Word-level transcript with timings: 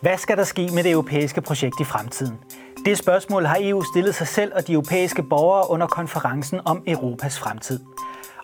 Hvad 0.00 0.18
skal 0.18 0.36
der 0.36 0.44
ske 0.44 0.70
med 0.74 0.82
det 0.82 0.92
europæiske 0.92 1.40
projekt 1.40 1.80
i 1.80 1.84
fremtiden? 1.84 2.38
Det 2.84 2.98
spørgsmål 2.98 3.44
har 3.44 3.56
EU 3.60 3.82
stillet 3.82 4.14
sig 4.14 4.26
selv 4.26 4.52
og 4.54 4.66
de 4.66 4.72
europæiske 4.72 5.22
borgere 5.22 5.70
under 5.70 5.86
konferencen 5.86 6.60
om 6.64 6.82
Europas 6.86 7.38
fremtid. 7.38 7.80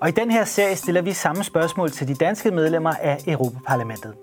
Og 0.01 0.09
i 0.09 0.13
den 0.13 0.31
her 0.31 0.45
serie 0.45 0.77
stiller 0.77 1.03
vi 1.03 1.13
samme 1.13 1.45
spørgsmål 1.45 1.91
til 1.91 2.09
de 2.09 2.15
danske 2.15 2.51
medlemmer 2.51 2.95
af 3.01 3.19
Europaparlamentet. 3.27 4.15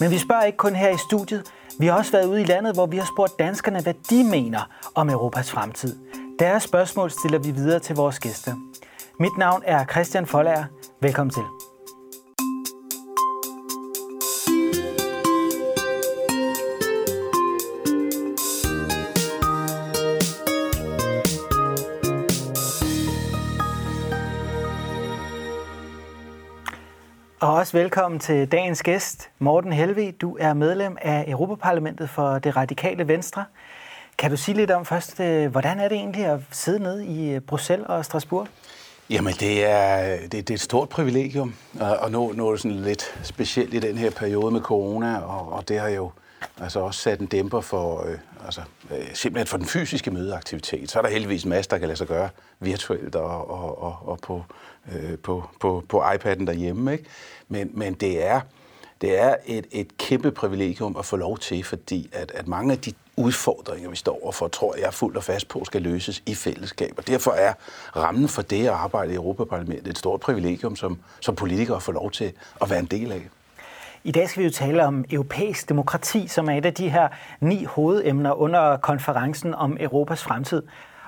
Men 0.00 0.10
vi 0.10 0.18
spørger 0.18 0.42
ikke 0.42 0.58
kun 0.58 0.74
her 0.74 0.88
i 0.90 0.98
studiet. 1.08 1.42
Vi 1.78 1.86
har 1.86 1.98
også 1.98 2.12
været 2.12 2.26
ude 2.26 2.40
i 2.40 2.44
landet, 2.44 2.74
hvor 2.74 2.86
vi 2.86 2.96
har 2.96 3.08
spurgt 3.14 3.38
danskerne, 3.38 3.82
hvad 3.82 3.94
de 4.10 4.24
mener 4.24 4.60
om 4.94 5.10
Europas 5.10 5.50
fremtid. 5.50 5.96
Deres 6.38 6.62
spørgsmål 6.62 7.10
stiller 7.10 7.38
vi 7.38 7.50
videre 7.50 7.78
til 7.78 7.96
vores 7.96 8.18
gæster. 8.18 8.52
Mit 9.20 9.38
navn 9.38 9.62
er 9.66 9.84
Christian 9.84 10.26
Folager. 10.26 10.64
Velkommen 11.00 11.30
til. 11.30 11.69
Og 27.40 27.54
også 27.54 27.72
velkommen 27.72 28.20
til 28.20 28.52
dagens 28.52 28.82
gæst, 28.82 29.30
Morten 29.38 29.72
Helve. 29.72 30.10
Du 30.10 30.36
er 30.40 30.54
medlem 30.54 30.96
af 31.02 31.24
Europaparlamentet 31.28 32.10
for 32.10 32.38
det 32.38 32.56
radikale 32.56 33.08
Venstre. 33.08 33.44
Kan 34.18 34.30
du 34.30 34.36
sige 34.36 34.56
lidt 34.56 34.70
om 34.70 34.84
først, 34.84 35.20
øh, 35.20 35.50
hvordan 35.50 35.80
er 35.80 35.88
det 35.88 35.96
egentlig 35.96 36.24
at 36.24 36.40
sidde 36.50 36.82
nede 36.82 37.06
i 37.06 37.30
øh, 37.30 37.40
Bruxelles 37.40 37.86
og 37.88 38.04
Strasbourg? 38.04 38.48
Jamen, 39.10 39.34
det 39.40 39.64
er, 39.64 40.16
det, 40.16 40.32
det 40.32 40.50
er 40.50 40.54
et 40.54 40.60
stort 40.60 40.88
privilegium, 40.88 41.54
og 42.00 42.10
nu, 42.10 42.32
nu 42.32 42.46
er 42.46 42.50
det 42.50 42.60
sådan 42.60 42.80
lidt 42.80 43.20
specielt 43.22 43.74
i 43.74 43.78
den 43.78 43.98
her 43.98 44.10
periode 44.10 44.52
med 44.52 44.60
corona, 44.60 45.18
og, 45.18 45.52
og 45.52 45.68
det 45.68 45.80
har 45.80 45.88
jo 45.88 46.10
altså 46.60 46.80
også 46.80 47.00
sat 47.00 47.20
en 47.20 47.26
dæmper 47.26 47.60
for, 47.60 48.06
øh, 48.06 48.18
altså, 48.44 48.60
øh, 48.90 49.06
simpelthen 49.14 49.46
for 49.46 49.56
den 49.56 49.66
fysiske 49.66 50.10
mødeaktivitet. 50.10 50.90
Så 50.90 50.98
er 50.98 51.02
der 51.02 51.10
heldigvis 51.10 51.46
masser, 51.46 51.70
der 51.70 51.78
kan 51.78 51.88
lade 51.88 51.98
sig 51.98 52.06
gøre 52.06 52.28
virtuelt 52.60 53.14
og, 53.14 53.50
og, 53.50 53.82
og, 53.82 53.96
og 54.02 54.18
på, 54.22 54.44
øh, 54.92 55.18
på, 55.18 55.44
på, 55.60 55.84
på 55.88 56.02
iPad'en 56.02 56.46
derhjemme. 56.46 56.92
Ikke? 56.92 57.04
Men, 57.48 57.70
men 57.74 57.94
det 57.94 58.26
er, 58.26 58.40
det 59.00 59.20
er 59.20 59.34
et, 59.46 59.66
et 59.70 59.98
kæmpe 59.98 60.30
privilegium 60.30 60.96
at 60.98 61.04
få 61.04 61.16
lov 61.16 61.38
til, 61.38 61.64
fordi 61.64 62.10
at, 62.12 62.32
at 62.34 62.48
mange 62.48 62.72
af 62.72 62.78
de 62.78 62.92
udfordringer, 63.16 63.90
vi 63.90 63.96
står 63.96 64.18
overfor, 64.22 64.48
tror 64.48 64.74
jeg 64.76 64.94
fuldt 64.94 65.16
og 65.16 65.24
fast 65.24 65.48
på, 65.48 65.64
skal 65.64 65.82
løses 65.82 66.22
i 66.26 66.34
fællesskab. 66.34 66.94
Og 66.96 67.06
derfor 67.06 67.30
er 67.30 67.52
rammen 67.96 68.28
for 68.28 68.42
det 68.42 68.66
at 68.66 68.72
arbejde 68.72 69.12
i 69.12 69.14
Europaparlamentet 69.14 69.88
et 69.88 69.98
stort 69.98 70.20
privilegium, 70.20 70.76
som, 70.76 70.98
som 71.20 71.34
politikere 71.34 71.80
får 71.80 71.92
lov 71.92 72.10
til 72.10 72.32
at 72.62 72.70
være 72.70 72.78
en 72.78 72.86
del 72.86 73.12
af. 73.12 73.28
I 74.04 74.12
dag 74.12 74.28
skal 74.28 74.40
vi 74.40 74.44
jo 74.44 74.52
tale 74.52 74.86
om 74.86 75.04
europæisk 75.10 75.68
demokrati, 75.68 76.28
som 76.28 76.48
er 76.48 76.58
et 76.58 76.66
af 76.66 76.74
de 76.74 76.88
her 76.88 77.08
ni 77.40 77.64
hovedemner 77.64 78.32
under 78.32 78.76
konferencen 78.76 79.54
om 79.54 79.76
Europas 79.80 80.22
fremtid. 80.22 80.62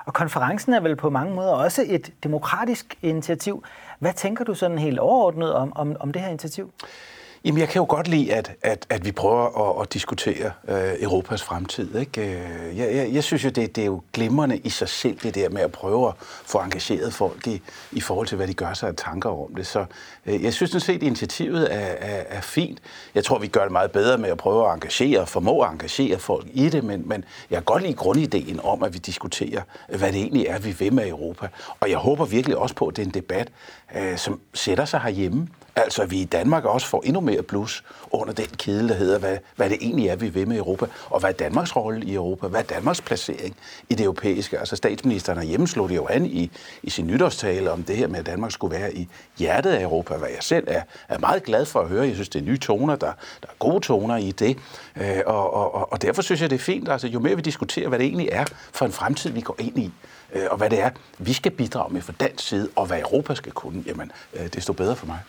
Og 0.05 0.13
konferencen 0.13 0.73
er 0.73 0.79
vel 0.79 0.95
på 0.95 1.09
mange 1.09 1.35
måder 1.35 1.51
også 1.51 1.85
et 1.87 2.13
demokratisk 2.23 2.97
initiativ. 3.01 3.63
Hvad 3.99 4.13
tænker 4.13 4.43
du 4.43 4.53
sådan 4.53 4.77
helt 4.77 4.99
overordnet 4.99 5.53
om, 5.53 5.73
om, 5.75 5.95
om 5.99 6.11
det 6.11 6.21
her 6.21 6.29
initiativ? 6.29 6.73
Jamen, 7.45 7.59
jeg 7.59 7.69
kan 7.69 7.79
jo 7.79 7.85
godt 7.89 8.07
lide, 8.07 8.33
at, 8.33 8.51
at, 8.61 8.85
at 8.89 9.05
vi 9.05 9.11
prøver 9.11 9.69
at, 9.69 9.81
at 9.81 9.93
diskutere 9.93 10.51
øh, 10.67 10.93
Europas 10.99 11.43
fremtid. 11.43 11.95
Ikke? 11.95 12.21
Øh, 12.21 12.77
jeg, 12.77 12.95
jeg, 12.95 13.13
jeg 13.13 13.23
synes 13.23 13.43
jo, 13.43 13.49
det, 13.49 13.75
det 13.75 13.81
er 13.81 13.85
jo 13.85 14.01
glimrende 14.13 14.57
i 14.57 14.69
sig 14.69 14.89
selv, 14.89 15.17
det 15.23 15.35
der 15.35 15.49
med 15.49 15.61
at 15.61 15.71
prøve 15.71 16.07
at 16.07 16.13
få 16.19 16.57
engageret 16.57 17.13
folk 17.13 17.47
i, 17.47 17.61
i 17.91 18.01
forhold 18.01 18.27
til, 18.27 18.35
hvad 18.35 18.47
de 18.47 18.53
gør 18.53 18.73
sig 18.73 18.89
af 18.89 18.95
tanker 18.95 19.29
om 19.29 19.55
det. 19.55 19.67
Så 19.67 19.85
øh, 20.25 20.43
jeg 20.43 20.53
synes 20.53 20.71
sådan 20.71 20.81
set, 20.81 20.95
at 20.95 21.03
initiativet 21.03 21.73
er, 21.73 21.77
er, 21.79 22.23
er 22.27 22.41
fint. 22.41 22.79
Jeg 23.15 23.23
tror, 23.23 23.39
vi 23.39 23.47
gør 23.47 23.63
det 23.63 23.71
meget 23.71 23.91
bedre 23.91 24.17
med 24.17 24.29
at 24.29 24.37
prøve 24.37 24.67
at 24.67 24.73
engagere, 24.73 25.27
formå 25.27 25.61
at 25.61 25.71
engagere 25.71 26.19
folk 26.19 26.47
i 26.53 26.69
det, 26.69 26.83
men, 26.83 27.09
men 27.09 27.25
jeg 27.49 27.55
kan 27.55 27.63
godt 27.63 27.83
lide 27.83 27.93
grundideen 27.93 28.59
om, 28.63 28.83
at 28.83 28.93
vi 28.93 28.99
diskuterer, 28.99 29.61
hvad 29.89 30.11
det 30.11 30.21
egentlig 30.21 30.45
er, 30.45 30.59
vi 30.59 30.71
vil 30.71 30.93
med 30.93 31.07
Europa. 31.07 31.47
Og 31.79 31.89
jeg 31.89 31.97
håber 31.97 32.25
virkelig 32.25 32.57
også 32.57 32.75
på, 32.75 32.87
at 32.87 32.95
det 32.95 33.01
er 33.01 33.05
en 33.05 33.13
debat, 33.13 33.47
øh, 33.95 34.17
som 34.17 34.41
sætter 34.53 34.85
sig 34.85 34.99
herhjemme. 34.99 35.47
Altså, 35.75 36.01
at 36.01 36.11
vi 36.11 36.21
i 36.21 36.25
Danmark 36.25 36.65
også 36.65 36.87
får 36.87 37.01
endnu 37.05 37.21
mere 37.21 37.43
plus 37.43 37.83
under 38.11 38.33
den 38.33 38.45
kæde, 38.45 38.87
der 38.87 38.93
hedder, 38.93 39.19
hvad, 39.19 39.37
hvad 39.55 39.69
det 39.69 39.77
egentlig 39.81 40.07
er, 40.07 40.15
vi 40.15 40.29
vil 40.29 40.47
med 40.47 40.57
Europa, 40.57 40.85
og 41.09 41.19
hvad 41.19 41.29
er 41.29 41.33
Danmarks 41.33 41.75
rolle 41.75 42.05
i 42.05 42.13
Europa, 42.13 42.47
hvad 42.47 42.59
er 42.59 42.63
Danmarks 42.63 43.01
placering 43.01 43.55
i 43.89 43.95
det 43.95 44.03
europæiske. 44.03 44.59
Altså, 44.59 44.75
statsministeren 44.75 45.37
har 45.37 45.45
hjemmeslået 45.45 45.95
jo 45.95 46.07
an 46.09 46.25
i, 46.25 46.51
i 46.83 46.89
sin 46.89 47.07
nytårstale 47.07 47.71
om 47.71 47.83
det 47.83 47.97
her 47.97 48.07
med, 48.07 48.19
at 48.19 48.25
Danmark 48.25 48.51
skulle 48.51 48.77
være 48.77 48.93
i 48.93 49.07
hjertet 49.37 49.71
af 49.71 49.83
Europa, 49.83 50.15
hvad 50.15 50.29
jeg 50.29 50.43
selv 50.43 50.63
er, 50.67 50.81
er 51.09 51.17
meget 51.17 51.43
glad 51.43 51.65
for 51.65 51.79
at 51.79 51.87
høre. 51.87 52.07
Jeg 52.07 52.13
synes, 52.13 52.29
det 52.29 52.39
er 52.41 52.45
nye 52.45 52.57
toner, 52.57 52.95
der, 52.95 53.11
der 53.41 53.47
er 53.47 53.55
gode 53.59 53.79
toner 53.79 54.17
i 54.17 54.31
det, 54.31 54.57
øh, 54.97 55.21
og, 55.25 55.53
og, 55.53 55.91
og 55.91 56.01
derfor 56.01 56.21
synes 56.21 56.41
jeg, 56.41 56.49
det 56.49 56.55
er 56.55 56.59
fint. 56.59 56.89
Altså, 56.89 57.07
jo 57.07 57.19
mere 57.19 57.35
vi 57.35 57.41
diskuterer, 57.41 57.89
hvad 57.89 57.99
det 57.99 58.05
egentlig 58.05 58.29
er 58.31 58.45
for 58.71 58.85
en 58.85 58.91
fremtid, 58.91 59.31
vi 59.31 59.41
går 59.41 59.55
ind 59.59 59.79
i, 59.79 59.91
øh, 60.33 60.45
og 60.51 60.57
hvad 60.57 60.69
det 60.69 60.79
er, 60.79 60.89
vi 61.17 61.33
skal 61.33 61.51
bidrage 61.51 61.93
med 61.93 62.01
fra 62.01 62.13
dansk 62.19 62.47
side, 62.47 62.69
og 62.75 62.85
hvad 62.85 62.99
Europa 62.99 63.35
skal 63.35 63.51
kunne, 63.51 63.83
jamen, 63.85 64.11
øh, 64.33 64.47
desto 64.53 64.73
bedre 64.73 64.95
for 64.95 65.05
mig. 65.05 65.19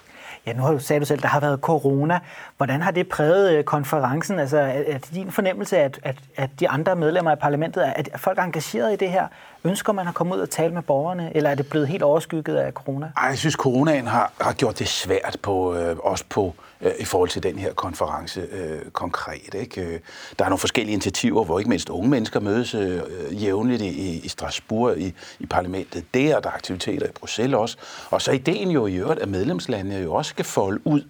Ja, 0.46 0.52
nu 0.52 0.62
har 0.62 0.70
du 0.70 0.74
du 0.74 1.04
selv, 1.04 1.22
der 1.22 1.28
har 1.28 1.40
været 1.40 1.60
corona. 1.60 2.18
Hvordan 2.56 2.82
har 2.82 2.90
det 2.90 3.08
præget 3.08 3.52
øh, 3.52 3.64
konferencen? 3.64 4.38
Altså, 4.38 4.58
er 4.58 4.98
det 4.98 5.10
din 5.14 5.30
fornemmelse, 5.30 5.78
at, 5.78 6.00
at, 6.02 6.16
at 6.36 6.50
de 6.60 6.68
andre 6.68 6.96
medlemmer 6.96 7.30
af 7.30 7.38
parlamentet, 7.38 7.82
at 7.96 8.08
folk 8.16 8.38
er 8.38 8.42
engageret 8.42 8.92
i 8.92 8.96
det 8.96 9.10
her? 9.10 9.26
Ønsker 9.64 9.92
man 9.92 10.08
at 10.08 10.14
komme 10.14 10.34
ud 10.34 10.40
og 10.40 10.50
tale 10.50 10.74
med 10.74 10.82
borgerne, 10.82 11.36
eller 11.36 11.50
er 11.50 11.54
det 11.54 11.68
blevet 11.70 11.88
helt 11.88 12.02
overskygget 12.02 12.56
af 12.56 12.72
corona? 12.72 13.10
Ej, 13.16 13.28
jeg 13.28 13.38
synes, 13.38 13.54
coronaen 13.54 14.06
har, 14.06 14.32
har 14.40 14.52
gjort 14.52 14.78
det 14.78 14.88
svært 14.88 15.36
på, 15.42 15.74
øh, 15.74 15.96
også 16.02 16.24
på 16.30 16.54
øh, 16.84 16.92
i 16.98 17.04
forhold 17.04 17.28
til 17.28 17.42
den 17.42 17.58
her 17.58 17.72
konference 17.72 18.40
øh, 18.40 18.90
konkret. 18.92 19.54
Ikke? 19.54 19.82
Øh, 19.82 20.00
der 20.38 20.44
er 20.44 20.48
nogle 20.48 20.58
forskellige 20.58 20.92
initiativer, 20.92 21.44
hvor 21.44 21.58
ikke 21.58 21.68
mindst 21.70 21.88
unge 21.88 22.10
mennesker 22.10 22.40
mødes 22.40 22.74
øh, 22.74 22.96
øh 22.96 23.42
jævnligt 23.42 23.82
i, 23.82 24.20
i 24.24 24.28
Strasbourg, 24.28 24.98
i, 24.98 25.14
i 25.38 25.46
parlamentet 25.46 26.04
der, 26.14 26.40
der 26.40 26.48
er 26.48 26.54
aktiviteter 26.54 27.06
i 27.06 27.12
Bruxelles 27.14 27.56
også. 27.56 27.76
Og 28.10 28.22
så 28.22 28.32
ideen 28.32 28.70
jo 28.70 28.86
i 28.86 28.94
øvrigt, 28.94 29.20
at 29.20 29.28
medlemslandene 29.28 30.02
jo 30.02 30.14
også 30.14 30.28
skal 30.28 30.44
folde 30.44 30.86
ud, 30.86 31.02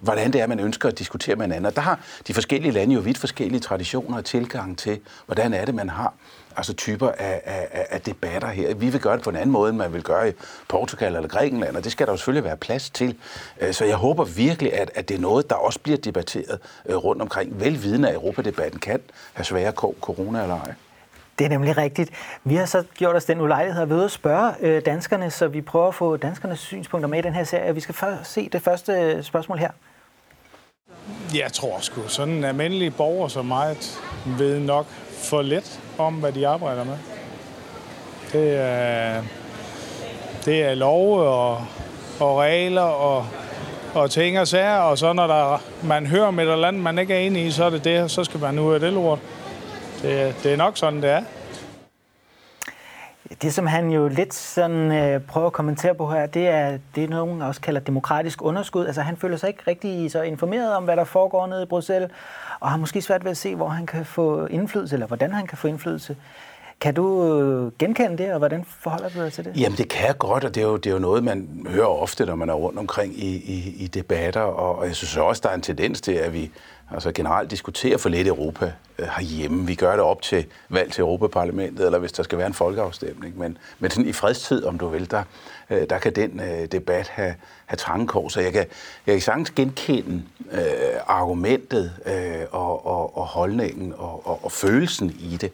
hvordan 0.00 0.32
det 0.32 0.40
er, 0.40 0.46
man 0.46 0.60
ønsker 0.60 0.88
at 0.88 0.98
diskutere 0.98 1.36
med 1.36 1.44
hinanden. 1.44 1.66
Og 1.66 1.76
der 1.76 1.82
har 1.82 2.00
de 2.26 2.34
forskellige 2.34 2.72
lande 2.72 2.94
jo 2.94 3.00
vidt 3.00 3.18
forskellige 3.18 3.60
traditioner 3.60 4.16
og 4.16 4.24
tilgang 4.24 4.78
til, 4.78 5.00
hvordan 5.26 5.54
er 5.54 5.64
det, 5.64 5.74
man 5.74 5.88
har 5.88 6.14
altså 6.56 6.72
typer 6.74 7.08
af, 7.08 7.40
af, 7.44 7.86
af 7.90 8.00
debatter 8.00 8.48
her. 8.48 8.74
Vi 8.74 8.88
vil 8.88 9.00
gøre 9.00 9.16
det 9.16 9.24
på 9.24 9.30
en 9.30 9.36
anden 9.36 9.50
måde, 9.50 9.70
end 9.70 9.78
man 9.78 9.92
vil 9.92 10.02
gøre 10.02 10.28
i 10.28 10.32
Portugal 10.68 11.16
eller 11.16 11.28
Grækenland, 11.28 11.76
og 11.76 11.84
det 11.84 11.92
skal 11.92 12.06
der 12.06 12.12
jo 12.12 12.16
selvfølgelig 12.16 12.44
være 12.44 12.56
plads 12.56 12.90
til. 12.90 13.18
Øh, 13.60 13.74
så 13.74 13.84
jeg 13.84 13.96
håber 13.96 14.24
virkelig, 14.24 14.74
at, 14.74 14.90
at 14.94 15.08
det 15.08 15.16
er 15.16 15.20
noget, 15.20 15.50
der 15.50 15.56
også 15.56 15.80
bliver 15.80 15.98
debatteret 15.98 16.58
øh, 16.86 16.96
rundt 16.96 17.22
omkring. 17.22 17.60
Velvidende 17.60 18.08
af 18.08 18.14
Europadebatten 18.14 18.80
kan 18.80 19.00
have 19.32 19.44
svære 19.44 19.72
corona 19.72 20.42
eller 20.42 20.60
ej. 20.60 20.74
Det 21.38 21.44
er 21.44 21.48
nemlig 21.48 21.76
rigtigt. 21.76 22.10
Vi 22.44 22.54
har 22.54 22.66
så 22.66 22.84
gjort 22.94 23.16
os 23.16 23.24
den 23.24 23.40
ulejlighed 23.40 23.82
at 23.82 23.88
ved 23.88 24.04
at 24.04 24.10
spørge 24.10 24.52
øh, 24.60 24.82
danskerne, 24.84 25.30
så 25.30 25.48
vi 25.48 25.60
prøver 25.60 25.88
at 25.88 25.94
få 25.94 26.16
danskernes 26.16 26.58
synspunkter 26.58 27.08
med 27.08 27.18
i 27.18 27.22
den 27.22 27.34
her 27.34 27.44
serie. 27.44 27.74
Vi 27.74 27.80
skal 27.80 27.94
først 27.94 28.32
se 28.32 28.48
det 28.48 28.62
første 28.62 29.22
spørgsmål 29.22 29.58
her. 29.58 29.70
Jeg 31.34 31.52
tror 31.52 31.78
sgu, 31.80 32.08
sådan 32.08 32.34
en 32.34 32.44
almindelig 32.44 32.94
borger 32.94 33.28
som 33.28 33.46
mig 33.46 33.76
ved 34.24 34.60
nok 34.60 34.86
for 35.22 35.42
lidt 35.42 35.80
om, 35.98 36.14
hvad 36.14 36.32
de 36.32 36.48
arbejder 36.48 36.84
med. 36.84 36.96
Det 38.32 38.56
er, 38.56 39.22
det 40.44 40.62
er 40.62 40.74
love 40.74 41.22
og, 41.22 41.64
og 42.20 42.38
regler 42.38 42.82
og, 42.82 43.26
og 43.94 44.10
ting 44.10 44.40
og 44.40 44.48
sager, 44.48 44.78
og 44.78 44.98
så 44.98 45.12
når 45.12 45.26
der, 45.26 45.62
man 45.82 46.06
hører 46.06 46.26
om 46.26 46.38
et 46.38 46.48
eller 46.48 46.68
andet, 46.68 46.82
man 46.82 46.98
ikke 46.98 47.14
er 47.14 47.18
enig 47.18 47.46
i, 47.46 47.50
så 47.50 47.64
er 47.64 47.70
det 47.70 47.84
det, 47.84 48.10
så 48.10 48.24
skal 48.24 48.40
man 48.40 48.58
ud 48.58 48.74
af 48.74 48.80
det 48.80 48.92
lort. 48.92 49.18
Det, 50.02 50.34
det 50.42 50.52
er 50.52 50.56
nok 50.56 50.76
sådan, 50.76 51.02
det 51.02 51.10
er. 51.10 51.22
Det, 53.42 53.54
som 53.54 53.66
han 53.66 53.90
jo 53.90 54.08
lidt 54.08 54.34
sådan 54.34 54.92
øh, 54.92 55.20
prøver 55.20 55.46
at 55.46 55.52
kommentere 55.52 55.94
på 55.94 56.10
her, 56.10 56.26
det 56.26 56.48
er 56.48 56.78
det, 56.94 57.10
nogen 57.10 57.42
også 57.42 57.60
kalder 57.60 57.80
demokratisk 57.80 58.42
underskud. 58.42 58.86
Altså 58.86 59.02
han 59.02 59.16
føler 59.16 59.36
sig 59.36 59.48
ikke 59.48 59.62
rigtig 59.66 60.10
så 60.10 60.22
informeret 60.22 60.76
om, 60.76 60.84
hvad 60.84 60.96
der 60.96 61.04
foregår 61.04 61.46
nede 61.46 61.62
i 61.62 61.66
Bruxelles, 61.66 62.10
og 62.60 62.70
har 62.70 62.76
måske 62.76 63.02
svært 63.02 63.24
ved 63.24 63.30
at 63.30 63.36
se, 63.36 63.54
hvor 63.54 63.68
han 63.68 63.86
kan 63.86 64.04
få 64.04 64.46
indflydelse, 64.46 64.94
eller 64.94 65.06
hvordan 65.06 65.32
han 65.32 65.46
kan 65.46 65.58
få 65.58 65.68
indflydelse. 65.68 66.16
Kan 66.82 66.94
du 66.94 67.24
øh, 67.24 67.72
genkende 67.78 68.18
det, 68.18 68.32
og 68.32 68.38
hvordan 68.38 68.64
forholder 68.80 69.08
du 69.08 69.20
dig 69.20 69.32
til 69.32 69.44
det? 69.44 69.52
Jamen, 69.56 69.78
det 69.78 69.88
kan 69.88 70.06
jeg 70.06 70.18
godt, 70.18 70.44
og 70.44 70.54
det 70.54 70.60
er 70.60 70.64
jo, 70.64 70.76
det 70.76 70.90
er 70.90 70.94
jo 70.94 70.98
noget, 70.98 71.24
man 71.24 71.66
hører 71.68 71.86
ofte, 71.86 72.26
når 72.26 72.34
man 72.34 72.48
er 72.48 72.54
rundt 72.54 72.78
omkring 72.78 73.18
i, 73.18 73.36
i, 73.36 73.74
i 73.78 73.86
debatter, 73.86 74.40
og 74.40 74.86
jeg 74.86 74.96
synes 74.96 75.16
også, 75.16 75.40
der 75.44 75.48
er 75.48 75.54
en 75.54 75.62
tendens 75.62 76.00
til, 76.00 76.12
at 76.12 76.32
vi 76.32 76.50
altså 76.90 77.12
generelt 77.12 77.50
diskuterer 77.50 77.98
for 77.98 78.08
lidt 78.08 78.28
Europa 78.28 78.72
øh, 78.98 79.06
herhjemme. 79.06 79.66
Vi 79.66 79.74
gør 79.74 79.90
det 79.90 80.00
op 80.00 80.22
til 80.22 80.46
valg 80.68 80.92
til 80.92 81.02
Europaparlamentet, 81.02 81.86
eller 81.86 81.98
hvis 81.98 82.12
der 82.12 82.22
skal 82.22 82.38
være 82.38 82.46
en 82.46 82.54
folkeafstemning, 82.54 83.38
men, 83.38 83.58
men 83.78 83.90
sådan 83.90 84.08
i 84.08 84.12
fredstid, 84.12 84.64
om 84.64 84.78
du 84.78 84.88
vil, 84.88 85.10
der, 85.10 85.22
øh, 85.70 85.86
der 85.90 85.98
kan 85.98 86.14
den 86.14 86.40
øh, 86.40 86.66
debat 86.72 87.08
have, 87.08 87.34
have 87.66 87.76
trangekår. 87.76 88.28
Så 88.28 88.40
jeg 88.40 88.52
kan, 88.52 88.66
jeg 89.06 89.14
kan 89.14 89.20
sagtens 89.20 89.50
genkende 89.50 90.22
øh, 90.52 90.60
argumentet 91.06 91.92
øh, 92.06 92.46
og, 92.50 92.86
og, 92.86 93.16
og 93.16 93.26
holdningen 93.26 93.94
og, 93.96 94.26
og, 94.26 94.40
og 94.42 94.52
følelsen 94.52 95.10
i 95.20 95.36
det. 95.40 95.52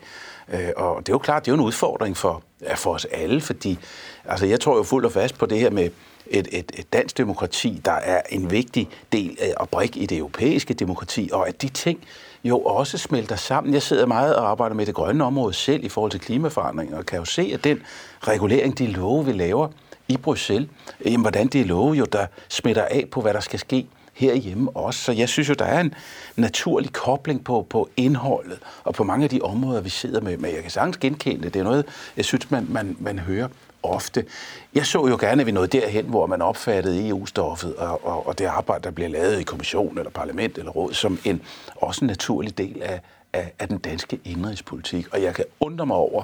Øh, 0.53 0.69
og 0.77 1.01
det 1.01 1.09
er 1.09 1.15
jo 1.15 1.19
klart, 1.19 1.45
det 1.45 1.51
er 1.51 1.57
jo 1.57 1.61
en 1.61 1.67
udfordring 1.67 2.17
for, 2.17 2.43
for 2.75 2.95
os 2.95 3.05
alle, 3.05 3.41
fordi 3.41 3.79
altså, 4.25 4.47
jeg 4.47 4.61
tror 4.61 4.77
jo 4.77 4.83
fuldt 4.83 5.07
og 5.07 5.13
fast 5.13 5.39
på 5.39 5.47
det 5.47 5.61
her 5.61 5.71
med 5.71 5.91
et, 6.27 6.49
et, 6.53 6.73
et 6.79 6.93
dansk 6.93 7.19
demokrati, 7.19 7.81
der 7.85 7.93
er 7.93 8.23
en 8.31 8.51
vigtig 8.51 8.89
del 9.13 9.37
af 9.41 9.55
og 9.57 9.69
brik 9.69 9.97
i 9.97 10.07
det 10.07 10.19
europæiske 10.19 10.75
demokrati, 10.75 11.31
og 11.33 11.49
at 11.49 11.63
de 11.63 11.69
ting 11.69 12.05
jo 12.45 12.59
også 12.59 12.99
smelter 12.99 13.37
sammen. 13.37 13.75
Jeg 13.75 13.83
sidder 13.83 14.07
meget 14.07 14.37
og 14.37 14.51
arbejder 14.51 14.75
med 14.77 14.87
det 14.87 14.95
grønne 14.95 15.25
område 15.25 15.55
selv 15.55 15.85
i 15.85 15.89
forhold 15.89 16.11
til 16.11 16.21
klimaforandringer, 16.21 16.99
og 16.99 17.07
kan 17.07 17.19
jo 17.19 17.25
se, 17.25 17.51
at 17.55 17.65
den 17.65 17.83
regulering, 18.21 18.79
de 18.79 18.87
love, 18.87 19.27
vi 19.27 19.33
laver 19.33 19.69
i 20.09 20.17
Bruxelles, 20.17 20.69
jamen, 21.05 21.21
hvordan 21.21 21.47
de 21.47 21.65
love 21.65 21.93
jo, 21.93 22.05
der 22.05 22.27
smitter 22.49 22.85
af 22.85 23.05
på, 23.11 23.21
hvad 23.21 23.35
der 23.35 23.41
skal 23.41 23.59
ske 23.59 23.87
herhjemme 24.19 24.77
også. 24.77 25.01
Så 25.01 25.13
jeg 25.13 25.29
synes 25.29 25.49
jo, 25.49 25.55
der 25.55 25.65
er 25.65 25.81
en 25.81 25.95
naturlig 26.37 26.93
kobling 26.93 27.45
på, 27.45 27.67
på 27.71 27.89
indholdet 27.97 28.59
og 28.85 28.95
på 28.95 29.05
mange 29.05 29.25
af 29.25 29.31
de 29.31 29.41
områder, 29.41 29.81
vi 29.81 29.89
sidder 29.89 30.21
med. 30.21 30.37
Men 30.37 30.55
jeg 30.55 30.63
kan 30.63 30.71
sagtens 30.71 30.97
genkende 30.97 31.43
det. 31.43 31.55
Det 31.55 31.61
er 31.61 31.65
noget, 31.65 31.87
jeg 32.17 32.25
synes, 32.25 32.51
man, 32.51 32.67
man, 32.69 32.97
man 33.01 33.19
hører 33.19 33.49
ofte. 33.83 34.25
Jeg 34.75 34.87
så 34.87 35.07
jo 35.07 35.17
gerne, 35.21 35.41
at 35.41 35.47
vi 35.47 35.53
nåede 35.53 35.81
derhen, 35.81 36.05
hvor 36.05 36.27
man 36.27 36.43
opfattede 36.43 37.09
EU-stoffet 37.09 37.77
og, 37.77 38.07
og, 38.07 38.27
og 38.27 38.39
det 38.39 38.45
arbejde, 38.45 38.85
der 38.85 38.91
bliver 38.91 39.09
lavet 39.09 39.41
i 39.41 39.43
kommission 39.43 39.99
eller 39.99 40.11
parlament 40.11 40.59
eller 40.59 40.73
råd, 40.73 40.93
som 40.93 41.19
en 41.25 41.43
også 41.77 42.05
en 42.05 42.07
naturlig 42.07 42.59
del 42.59 42.83
af, 42.83 43.01
af, 43.33 43.53
af 43.59 43.69
den 43.69 43.79
danske 43.79 44.21
indrigspolitik. 44.25 45.15
Og 45.15 45.23
jeg 45.23 45.35
kan 45.35 45.45
undre 45.61 45.87
mig 45.87 45.97
over, 45.97 46.23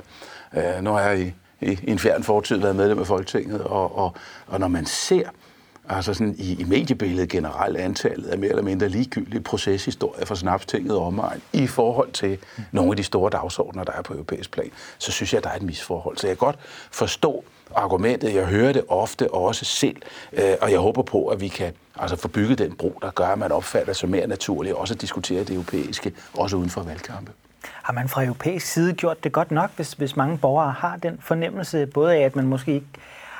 øh, 0.57 0.83
nu 0.83 0.91
har 0.91 1.01
jeg 1.01 1.21
i, 1.21 1.33
i, 1.61 1.79
i 1.83 1.91
en 1.91 1.99
fjern 1.99 2.23
fortid 2.23 2.57
været 2.57 2.77
medlem 2.77 2.99
af 2.99 3.07
Folketinget, 3.07 3.61
og, 3.61 3.99
og, 3.99 4.15
og 4.47 4.61
når 4.61 4.69
man 4.69 4.87
ser 4.87 5.29
altså 5.89 6.15
sådan 6.15 6.35
i, 6.39 6.61
i 6.61 6.65
mediebilledet 6.65 7.29
generelt 7.29 7.77
antallet 7.77 8.27
af 8.27 8.39
mere 8.39 8.51
eller 8.51 8.63
mindre 8.63 8.89
ligegyldige 8.89 9.41
proceshistorier 9.41 10.25
for 10.25 10.35
snapstinget 10.35 10.97
og 10.97 11.07
omegn 11.07 11.43
i 11.53 11.67
forhold 11.67 12.13
til 12.13 12.39
nogle 12.73 12.91
af 12.91 12.97
de 12.97 13.05
store 13.05 13.31
dagsordner, 13.31 13.85
der 13.85 13.93
er 13.93 14.03
på 14.03 14.13
europæisk 14.13 14.51
plan, 14.51 14.71
så 14.99 15.13
synes 15.13 15.33
jeg, 15.33 15.39
at 15.39 15.45
der 15.45 15.51
er 15.51 15.57
et 15.57 15.63
misforhold. 15.63 16.17
Så 16.17 16.27
jeg 16.27 16.39
kan 16.39 16.47
godt 16.47 16.59
forstå 16.91 17.45
argumentet. 17.75 18.35
Jeg 18.35 18.47
hører 18.47 18.73
det 18.73 18.85
ofte 18.89 19.35
også 19.35 19.65
selv, 19.65 19.97
øh, 20.33 20.55
og 20.61 20.71
jeg 20.71 20.79
håber 20.79 21.03
på, 21.03 21.27
at 21.27 21.41
vi 21.41 21.49
kan 21.49 21.73
altså 21.99 22.17
få 22.17 22.29
bygget 22.29 22.59
den 22.59 22.77
bro, 22.77 22.99
der 23.03 23.11
gør, 23.11 23.27
at 23.27 23.39
man 23.39 23.53
opfatter 23.53 23.93
sig 23.93 24.09
mere 24.09 24.27
naturligt, 24.27 24.75
også 24.75 24.95
at 24.95 25.01
diskutere 25.01 25.45
det 25.45 25.55
europæiske, 25.55 26.13
også 26.35 26.57
uden 26.57 26.71
for 26.71 26.83
valgkampe. 26.83 27.33
Har 27.65 27.93
man 27.93 28.09
fra 28.09 28.25
europæisk 28.25 28.67
side 28.67 28.93
gjort 28.93 29.25
det 29.25 29.33
godt 29.33 29.51
nok, 29.51 29.71
hvis, 29.77 29.93
hvis 29.93 30.17
mange 30.17 30.39
borgere 30.39 30.73
har 30.73 30.97
den 30.97 31.19
fornemmelse, 31.21 31.87
både 31.87 32.15
af, 32.15 32.21
at 32.21 32.37
man 32.37 32.47
måske 32.47 32.75
ikke 32.75 32.87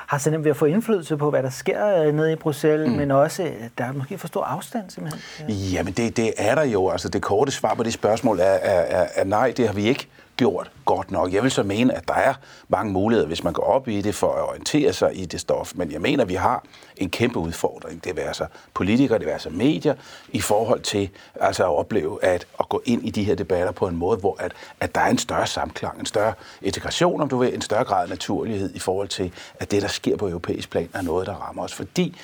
har 0.07 0.17
så 0.17 0.31
nemt 0.31 0.43
ved 0.43 0.51
at 0.51 0.57
få 0.57 0.65
indflydelse 0.65 1.17
på, 1.17 1.29
hvad 1.29 1.43
der 1.43 1.49
sker 1.49 2.03
øh, 2.03 2.15
nede 2.15 2.31
i 2.31 2.35
Bruxelles, 2.35 2.89
mm. 2.89 2.95
men 2.95 3.11
også, 3.11 3.51
der 3.77 3.83
er 3.83 3.91
måske 3.91 4.17
for 4.17 4.27
stor 4.27 4.43
afstand 4.43 4.89
simpelthen. 4.89 5.21
Ja. 5.49 5.53
Jamen, 5.53 5.93
det, 5.93 6.17
det 6.17 6.33
er 6.37 6.55
der 6.55 6.63
jo. 6.63 6.89
Altså, 6.89 7.09
det 7.09 7.21
korte 7.21 7.51
svar 7.51 7.73
på 7.73 7.83
det 7.83 7.93
spørgsmål 7.93 8.39
er, 8.39 8.43
er, 8.43 9.01
er, 9.01 9.07
er 9.15 9.23
nej, 9.23 9.53
det 9.57 9.67
har 9.67 9.73
vi 9.73 9.87
ikke 9.87 10.07
gjort 10.37 10.71
godt 10.85 11.11
nok. 11.11 11.33
Jeg 11.33 11.43
vil 11.43 11.51
så 11.51 11.63
mene, 11.63 11.93
at 11.93 12.07
der 12.07 12.13
er 12.13 12.33
mange 12.67 12.93
muligheder, 12.93 13.27
hvis 13.27 13.43
man 13.43 13.53
går 13.53 13.63
op 13.63 13.87
i 13.87 14.01
det 14.01 14.15
for 14.15 14.33
at 14.33 14.49
orientere 14.49 14.93
sig 14.93 15.21
i 15.21 15.25
det 15.25 15.39
stof. 15.39 15.71
Men 15.75 15.91
jeg 15.91 16.01
mener, 16.01 16.23
at 16.23 16.29
vi 16.29 16.33
har 16.33 16.63
en 16.97 17.09
kæmpe 17.09 17.39
udfordring. 17.39 18.03
Det 18.03 18.15
vil 18.15 18.23
sig 18.33 18.47
politikere, 18.73 19.19
det 19.19 19.27
vil 19.27 19.39
sig 19.39 19.51
medier, 19.51 19.95
i 20.29 20.41
forhold 20.41 20.81
til 20.81 21.09
altså 21.35 21.63
at 21.63 21.77
opleve 21.77 22.23
at, 22.23 22.47
at 22.59 22.69
gå 22.69 22.81
ind 22.85 23.07
i 23.07 23.09
de 23.09 23.23
her 23.23 23.35
debatter 23.35 23.71
på 23.71 23.87
en 23.87 23.95
måde, 23.95 24.17
hvor 24.17 24.35
at, 24.39 24.53
at 24.79 24.95
der 24.95 25.01
er 25.01 25.09
en 25.09 25.17
større 25.17 25.47
samklang, 25.47 25.99
en 25.99 26.05
større 26.05 26.33
integration, 26.61 27.21
om 27.21 27.29
du 27.29 27.37
vil, 27.37 27.53
en 27.53 27.61
større 27.61 27.83
grad 27.83 28.03
af 28.03 28.09
naturlighed 28.09 28.75
i 28.75 28.79
forhold 28.79 29.07
til, 29.07 29.31
at 29.59 29.71
det, 29.71 29.81
der 29.81 29.87
sker 29.87 30.17
på 30.17 30.27
europæisk 30.27 30.69
plan, 30.69 30.89
er 30.93 31.01
noget, 31.01 31.27
der 31.27 31.33
rammer 31.33 31.63
os. 31.63 31.73
Fordi 31.73 32.17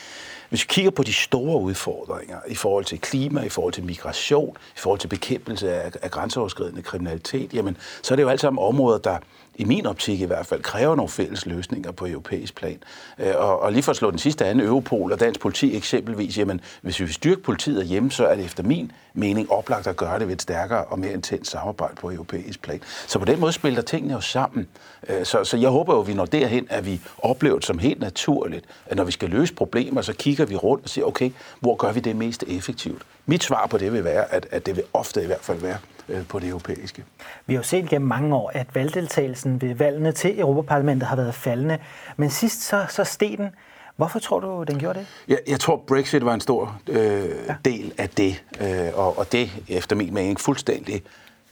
hvis 0.51 0.63
vi 0.63 0.67
kigger 0.69 0.91
på 0.91 1.03
de 1.03 1.13
store 1.13 1.61
udfordringer 1.61 2.37
i 2.47 2.55
forhold 2.55 2.85
til 2.85 3.01
klima, 3.01 3.41
i 3.41 3.49
forhold 3.49 3.73
til 3.73 3.83
migration, 3.83 4.57
i 4.75 4.79
forhold 4.79 4.99
til 4.99 5.07
bekæmpelse 5.07 5.73
af, 5.73 5.91
af 6.01 6.11
grænseoverskridende 6.11 6.81
kriminalitet, 6.81 7.53
jamen, 7.53 7.77
så 8.01 8.13
er 8.13 8.15
det 8.15 8.23
jo 8.23 8.29
alt 8.29 8.41
sammen 8.41 8.63
områder, 8.63 8.97
der 8.97 9.17
i 9.55 9.63
min 9.63 9.85
optik 9.85 10.21
i 10.21 10.25
hvert 10.25 10.45
fald, 10.45 10.61
kræver 10.61 10.95
nogle 10.95 11.09
fælles 11.09 11.45
løsninger 11.45 11.91
på 11.91 12.07
europæisk 12.07 12.55
plan. 12.55 12.77
Øh, 13.19 13.33
og, 13.35 13.59
og 13.61 13.71
lige 13.71 13.83
for 13.83 13.91
at 13.91 13.95
slå 13.95 14.11
den 14.11 14.19
sidste 14.19 14.45
anden, 14.45 14.67
Europol 14.67 15.11
og 15.11 15.19
dansk 15.19 15.39
politi 15.39 15.75
eksempelvis, 15.75 16.37
jamen, 16.37 16.61
hvis 16.81 16.99
vi 16.99 17.05
vil 17.05 17.13
styrke 17.13 17.41
politiet 17.41 17.85
hjemme, 17.85 18.11
så 18.11 18.25
er 18.25 18.35
det 18.35 18.45
efter 18.45 18.63
min 18.63 18.91
mening 19.13 19.51
oplagt 19.51 19.87
at 19.87 19.97
gøre 19.97 20.19
det 20.19 20.27
ved 20.27 20.35
et 20.35 20.41
stærkere 20.41 20.83
og 20.85 20.99
mere 20.99 21.13
intens 21.13 21.47
samarbejde 21.47 21.95
på 21.95 22.11
europæisk 22.11 22.61
plan. 22.61 22.81
Så 23.07 23.19
på 23.19 23.25
den 23.25 23.39
måde 23.39 23.51
spiller 23.51 23.81
tingene 23.81 24.13
jo 24.13 24.21
sammen. 24.21 24.67
Øh, 25.09 25.25
så, 25.25 25.43
så 25.43 25.57
jeg 25.57 25.69
håber 25.69 25.93
jo, 25.93 26.01
at 26.01 26.07
vi 26.07 26.13
når 26.13 26.25
derhen, 26.25 26.67
at 26.69 26.85
vi 26.85 27.01
oplever 27.17 27.55
det 27.55 27.65
som 27.65 27.79
helt 27.79 27.99
naturligt, 27.99 28.65
at 28.85 28.97
når 28.97 29.03
vi 29.03 29.11
skal 29.11 29.29
løse 29.29 29.53
problemer, 29.53 30.01
så 30.01 30.13
kigger 30.13 30.40
vi 30.45 30.55
rundt 30.55 30.83
og 30.83 30.89
siger, 30.89 31.05
okay, 31.05 31.31
hvor 31.59 31.75
gør 31.75 31.91
vi 31.91 31.99
det 31.99 32.15
mest 32.15 32.43
effektivt? 32.47 33.01
Mit 33.25 33.43
svar 33.43 33.67
på 33.67 33.77
det 33.77 33.93
vil 33.93 34.03
være, 34.03 34.33
at, 34.33 34.47
at 34.51 34.65
det 34.65 34.75
vil 34.75 34.83
ofte 34.93 35.23
i 35.23 35.25
hvert 35.25 35.41
fald 35.41 35.59
være 35.59 35.77
øh, 36.09 36.27
på 36.27 36.39
det 36.39 36.49
europæiske. 36.49 37.03
Vi 37.45 37.53
har 37.53 37.59
jo 37.59 37.63
set 37.63 37.89
gennem 37.89 38.07
mange 38.07 38.35
år, 38.35 38.51
at 38.53 38.67
valgdeltagelsen 38.75 39.61
ved 39.61 39.75
valgene 39.75 40.11
til 40.11 40.39
Europaparlamentet 40.39 41.07
har 41.07 41.15
været 41.15 41.35
faldende, 41.35 41.77
men 42.17 42.29
sidst 42.29 42.61
så, 42.61 42.85
så 42.89 43.03
steg 43.03 43.37
den. 43.37 43.49
Hvorfor 43.95 44.19
tror 44.19 44.39
du, 44.39 44.63
den 44.63 44.79
gjorde 44.79 44.99
det? 44.99 45.07
Jeg, 45.27 45.39
jeg 45.47 45.59
tror, 45.59 45.83
Brexit 45.87 46.25
var 46.25 46.33
en 46.33 46.41
stor 46.41 46.81
øh, 46.89 47.29
ja. 47.47 47.55
del 47.65 47.93
af 47.97 48.09
det, 48.09 48.43
øh, 48.61 48.89
og, 48.93 49.17
og 49.17 49.31
det 49.31 49.51
efter 49.67 49.95
min 49.95 50.13
mening 50.13 50.39
fuldstændig 50.39 51.03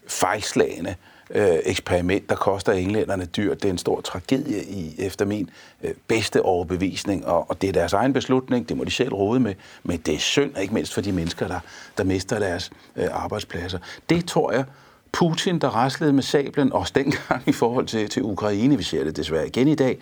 fejlslagende 0.07 0.89
øh, 0.89 0.95
Øh, 1.35 1.57
eksperiment, 1.63 2.29
der 2.29 2.35
koster 2.35 2.73
englænderne 2.73 3.25
dyrt. 3.25 3.61
Det 3.61 3.69
er 3.69 3.73
en 3.73 3.77
stor 3.77 4.01
tragedie 4.01 4.63
i, 4.63 4.95
efter 4.97 5.25
min 5.25 5.49
øh, 5.83 5.93
bedste 6.07 6.41
overbevisning, 6.41 7.25
og, 7.25 7.49
og 7.49 7.61
det 7.61 7.67
er 7.67 7.73
deres 7.73 7.93
egen 7.93 8.13
beslutning, 8.13 8.69
det 8.69 8.77
må 8.77 8.83
de 8.83 8.91
selv 8.91 9.13
rode 9.13 9.39
med, 9.39 9.55
men 9.83 9.97
det 9.97 10.13
er 10.13 10.19
synd, 10.19 10.57
ikke 10.57 10.73
mindst 10.73 10.93
for 10.93 11.01
de 11.01 11.11
mennesker, 11.11 11.47
der, 11.47 11.59
der 11.97 12.03
mister 12.03 12.39
deres 12.39 12.71
øh, 12.95 13.07
arbejdspladser. 13.11 13.79
Det 14.09 14.25
tror 14.25 14.51
jeg, 14.51 14.63
Putin, 15.11 15.59
der 15.59 15.67
raslede 15.67 16.13
med 16.13 16.23
sablen, 16.23 16.73
også 16.73 16.93
dengang 16.95 17.43
i 17.45 17.51
forhold 17.51 17.85
til, 17.85 18.09
til 18.09 18.23
Ukraine, 18.23 18.77
vi 18.77 18.83
ser 18.83 19.03
det 19.03 19.15
desværre 19.15 19.47
igen 19.47 19.67
i 19.67 19.75
dag, 19.75 19.97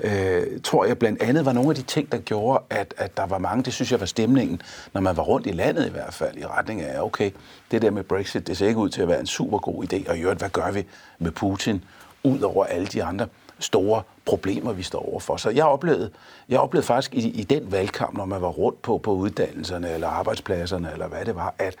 øh, 0.00 0.60
tror 0.64 0.84
jeg 0.84 0.98
blandt 0.98 1.22
andet 1.22 1.44
var 1.44 1.52
nogle 1.52 1.70
af 1.70 1.76
de 1.76 1.82
ting, 1.82 2.12
der 2.12 2.18
gjorde, 2.18 2.64
at, 2.70 2.94
at 2.96 3.16
der 3.16 3.26
var 3.26 3.38
mange, 3.38 3.64
det 3.64 3.72
synes 3.72 3.92
jeg 3.92 4.00
var 4.00 4.06
stemningen, 4.06 4.62
når 4.92 5.00
man 5.00 5.16
var 5.16 5.22
rundt 5.22 5.46
i 5.46 5.50
landet 5.52 5.86
i 5.86 5.90
hvert 5.90 6.14
fald, 6.14 6.36
i 6.36 6.46
retning 6.46 6.82
af, 6.82 7.02
okay, 7.02 7.30
det 7.70 7.82
der 7.82 7.90
med 7.90 8.02
Brexit, 8.02 8.46
det 8.46 8.56
ser 8.56 8.66
ikke 8.66 8.80
ud 8.80 8.88
til 8.88 9.02
at 9.02 9.08
være 9.08 9.20
en 9.20 9.26
super 9.26 9.58
god 9.58 9.84
idé, 9.84 10.10
og 10.10 10.18
i 10.18 10.20
øvrigt, 10.20 10.40
hvad 10.40 10.50
gør 10.50 10.70
vi 10.70 10.86
med 11.18 11.30
Putin, 11.30 11.84
ud 12.24 12.40
over 12.40 12.64
alle 12.64 12.86
de 12.86 13.04
andre 13.04 13.26
store 13.58 14.02
problemer, 14.24 14.72
vi 14.72 14.82
står 14.82 15.08
overfor. 15.10 15.36
Så 15.36 15.50
jeg 15.50 15.64
oplevede, 15.64 16.10
jeg 16.48 16.60
oplevede 16.60 16.86
faktisk 16.86 17.14
i, 17.14 17.30
i 17.30 17.42
den 17.42 17.72
valgkamp, 17.72 18.16
når 18.16 18.24
man 18.24 18.42
var 18.42 18.48
rundt 18.48 18.82
på, 18.82 18.98
på 18.98 19.12
uddannelserne 19.12 19.90
eller 19.90 20.08
arbejdspladserne, 20.08 20.92
eller 20.92 21.08
hvad 21.08 21.24
det 21.24 21.34
var, 21.34 21.54
at 21.58 21.76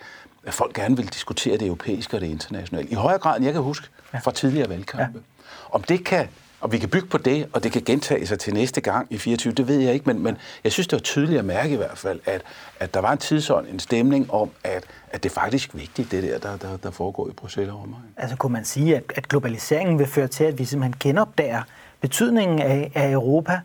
at 0.46 0.54
folk 0.54 0.74
gerne 0.74 0.96
vil 0.96 1.06
diskutere 1.06 1.56
det 1.56 1.66
europæiske 1.66 2.16
og 2.16 2.20
det 2.20 2.26
internationale. 2.26 2.88
I 2.88 2.94
højere 2.94 3.18
grad, 3.18 3.36
end 3.36 3.44
jeg 3.44 3.54
kan 3.54 3.62
huske 3.62 3.86
fra 4.24 4.30
tidligere 4.30 4.68
valgkampe. 4.68 5.18
Ja. 5.18 5.46
Om 5.70 5.82
det 5.82 6.04
kan 6.04 6.28
og 6.62 6.72
vi 6.72 6.78
kan 6.78 6.88
bygge 6.88 7.06
på 7.06 7.18
det, 7.18 7.48
og 7.52 7.62
det 7.62 7.72
kan 7.72 7.82
gentage 7.86 8.26
sig 8.26 8.38
til 8.38 8.54
næste 8.54 8.80
gang 8.80 9.06
i 9.10 9.18
24, 9.18 9.52
det 9.52 9.68
ved 9.68 9.78
jeg 9.78 9.94
ikke, 9.94 10.06
men, 10.06 10.22
men 10.22 10.36
jeg 10.64 10.72
synes, 10.72 10.86
det 10.86 10.96
var 10.96 11.00
tydeligt 11.00 11.38
at 11.38 11.44
mærke 11.44 11.74
i 11.74 11.76
hvert 11.76 11.98
fald, 11.98 12.20
at, 12.24 12.42
at 12.80 12.94
der 12.94 13.00
var 13.00 13.12
en 13.12 13.18
tidsånd, 13.18 13.66
en 13.68 13.78
stemning 13.78 14.30
om, 14.30 14.50
at, 14.64 14.84
at 15.10 15.22
det 15.22 15.30
er 15.30 15.34
faktisk 15.34 15.74
vigtigt, 15.74 16.10
det 16.10 16.22
der, 16.22 16.38
der, 16.38 16.56
der, 16.56 16.76
der 16.76 16.90
foregår 16.90 17.28
i 17.28 17.32
Bruxelles 17.32 17.72
og 17.72 17.88
Altså 18.16 18.36
kunne 18.36 18.52
man 18.52 18.64
sige, 18.64 18.96
at, 18.96 19.02
at 19.16 19.28
globaliseringen 19.28 19.98
vil 19.98 20.06
føre 20.06 20.28
til, 20.28 20.44
at 20.44 20.58
vi 20.58 20.64
simpelthen 20.64 20.94
genopdager 21.00 21.62
betydningen 22.00 22.58
af, 22.58 22.92
af 22.94 23.10
Europa, 23.10 23.60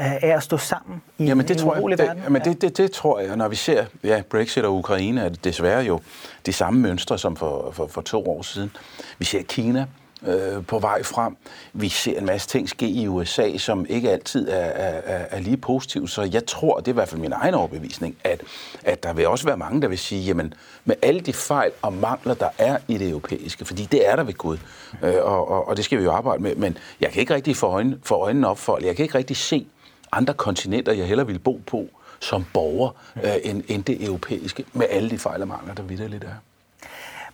af 0.00 0.36
at 0.36 0.42
stå 0.42 0.56
sammen 0.56 1.02
i 1.18 1.24
jamen, 1.24 1.48
det 1.48 1.56
en 1.56 1.62
tror 1.62 1.88
jeg, 1.88 1.98
det, 1.98 2.06
verden? 2.06 2.22
Jamen, 2.22 2.42
det, 2.42 2.62
det, 2.62 2.76
det 2.76 2.92
tror 2.92 3.20
jeg. 3.20 3.36
Når 3.36 3.48
vi 3.48 3.56
ser 3.56 3.84
ja, 4.04 4.22
Brexit 4.30 4.64
og 4.64 4.74
Ukraine, 4.74 5.20
er 5.20 5.28
det 5.28 5.44
desværre 5.44 5.84
jo 5.84 6.00
de 6.46 6.52
samme 6.52 6.80
mønstre 6.80 7.18
som 7.18 7.36
for, 7.36 7.70
for, 7.72 7.86
for 7.86 8.00
to 8.00 8.28
år 8.28 8.42
siden. 8.42 8.70
Vi 9.18 9.24
ser 9.24 9.42
Kina 9.42 9.86
øh, 10.26 10.66
på 10.66 10.78
vej 10.78 11.02
frem. 11.02 11.36
Vi 11.72 11.88
ser 11.88 12.18
en 12.18 12.26
masse 12.26 12.48
ting 12.48 12.68
ske 12.68 12.88
i 12.88 13.08
USA, 13.08 13.56
som 13.56 13.86
ikke 13.88 14.10
altid 14.10 14.48
er, 14.48 14.54
er, 14.56 15.26
er 15.30 15.40
lige 15.40 15.56
positive. 15.56 16.08
Så 16.08 16.28
jeg 16.32 16.46
tror, 16.46 16.78
det 16.78 16.88
er 16.88 16.92
i 16.92 16.94
hvert 16.94 17.08
fald 17.08 17.20
min 17.20 17.32
egen 17.32 17.54
overbevisning, 17.54 18.16
at, 18.24 18.42
at 18.84 19.02
der 19.02 19.12
vil 19.12 19.28
også 19.28 19.44
være 19.44 19.56
mange, 19.56 19.82
der 19.82 19.88
vil 19.88 19.98
sige, 19.98 20.22
jamen 20.22 20.54
med 20.84 20.96
alle 21.02 21.20
de 21.20 21.32
fejl 21.32 21.70
og 21.82 21.92
mangler, 21.92 22.34
der 22.34 22.48
er 22.58 22.78
i 22.88 22.98
det 22.98 23.08
europæiske, 23.08 23.64
fordi 23.64 23.88
det 23.92 24.08
er 24.08 24.16
der 24.16 24.22
ved 24.22 24.34
Gud, 24.34 24.58
øh, 25.02 25.14
og, 25.22 25.50
og, 25.50 25.68
og 25.68 25.76
det 25.76 25.84
skal 25.84 25.98
vi 25.98 26.04
jo 26.04 26.12
arbejde 26.12 26.42
med, 26.42 26.56
men 26.56 26.78
jeg 27.00 27.10
kan 27.10 27.20
ikke 27.20 27.34
rigtig 27.34 27.56
få, 27.56 27.66
øjne, 27.66 27.98
få 28.02 28.14
øjnene 28.14 28.48
op 28.48 28.58
for, 28.58 28.78
jeg 28.82 28.96
kan 28.96 29.02
ikke 29.02 29.18
rigtig 29.18 29.36
se, 29.36 29.66
andre 30.12 30.34
kontinenter, 30.34 30.92
jeg 30.92 31.06
hellere 31.06 31.26
vil 31.26 31.38
bo 31.38 31.60
på 31.66 31.88
som 32.20 32.44
borger, 32.54 32.90
øh, 33.24 33.30
end, 33.44 33.62
end 33.68 33.84
det 33.84 34.04
europæiske, 34.04 34.64
med 34.72 34.86
alle 34.90 35.10
de 35.10 35.18
fejl 35.18 35.42
og 35.42 35.48
mangler, 35.48 35.74
der 35.74 35.82
vidderligt 35.82 36.24
er. 36.24 36.34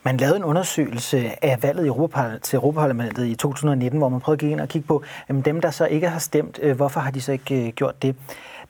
Man 0.03 0.17
lavede 0.17 0.37
en 0.37 0.43
undersøgelse 0.43 1.45
af 1.45 1.63
valget 1.63 1.83
i 1.83 1.87
Europa, 1.87 2.31
til 2.43 2.57
Europaparlamentet 2.57 3.27
i 3.27 3.35
2019, 3.35 3.97
hvor 3.99 4.09
man 4.09 4.19
prøvede 4.19 4.37
at 4.37 4.49
gå 4.49 4.51
ind 4.51 4.61
og 4.61 4.67
kigge 4.67 4.87
på 4.87 5.03
jamen 5.29 5.41
dem, 5.41 5.61
der 5.61 5.71
så 5.71 5.85
ikke 5.85 6.09
har 6.09 6.19
stemt, 6.19 6.59
øh, 6.61 6.75
hvorfor 6.75 6.99
har 6.99 7.11
de 7.11 7.21
så 7.21 7.31
ikke 7.31 7.67
øh, 7.67 7.73
gjort 7.73 8.01
det? 8.01 8.15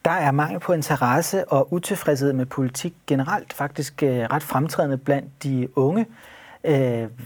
Der 0.06 0.12
er 0.12 0.32
mangel 0.32 0.60
på 0.60 0.74
interesse 0.74 1.52
og 1.52 1.74
utilfredshed 1.74 2.34
med 2.34 2.46
politik 2.46 2.94
generelt, 3.08 3.54
faktisk 3.54 4.04
øh, 4.04 4.20
ret 4.20 4.44
fremtrædende 4.44 4.98
blandt 4.98 5.44
de 5.44 5.68
unge. 5.76 6.06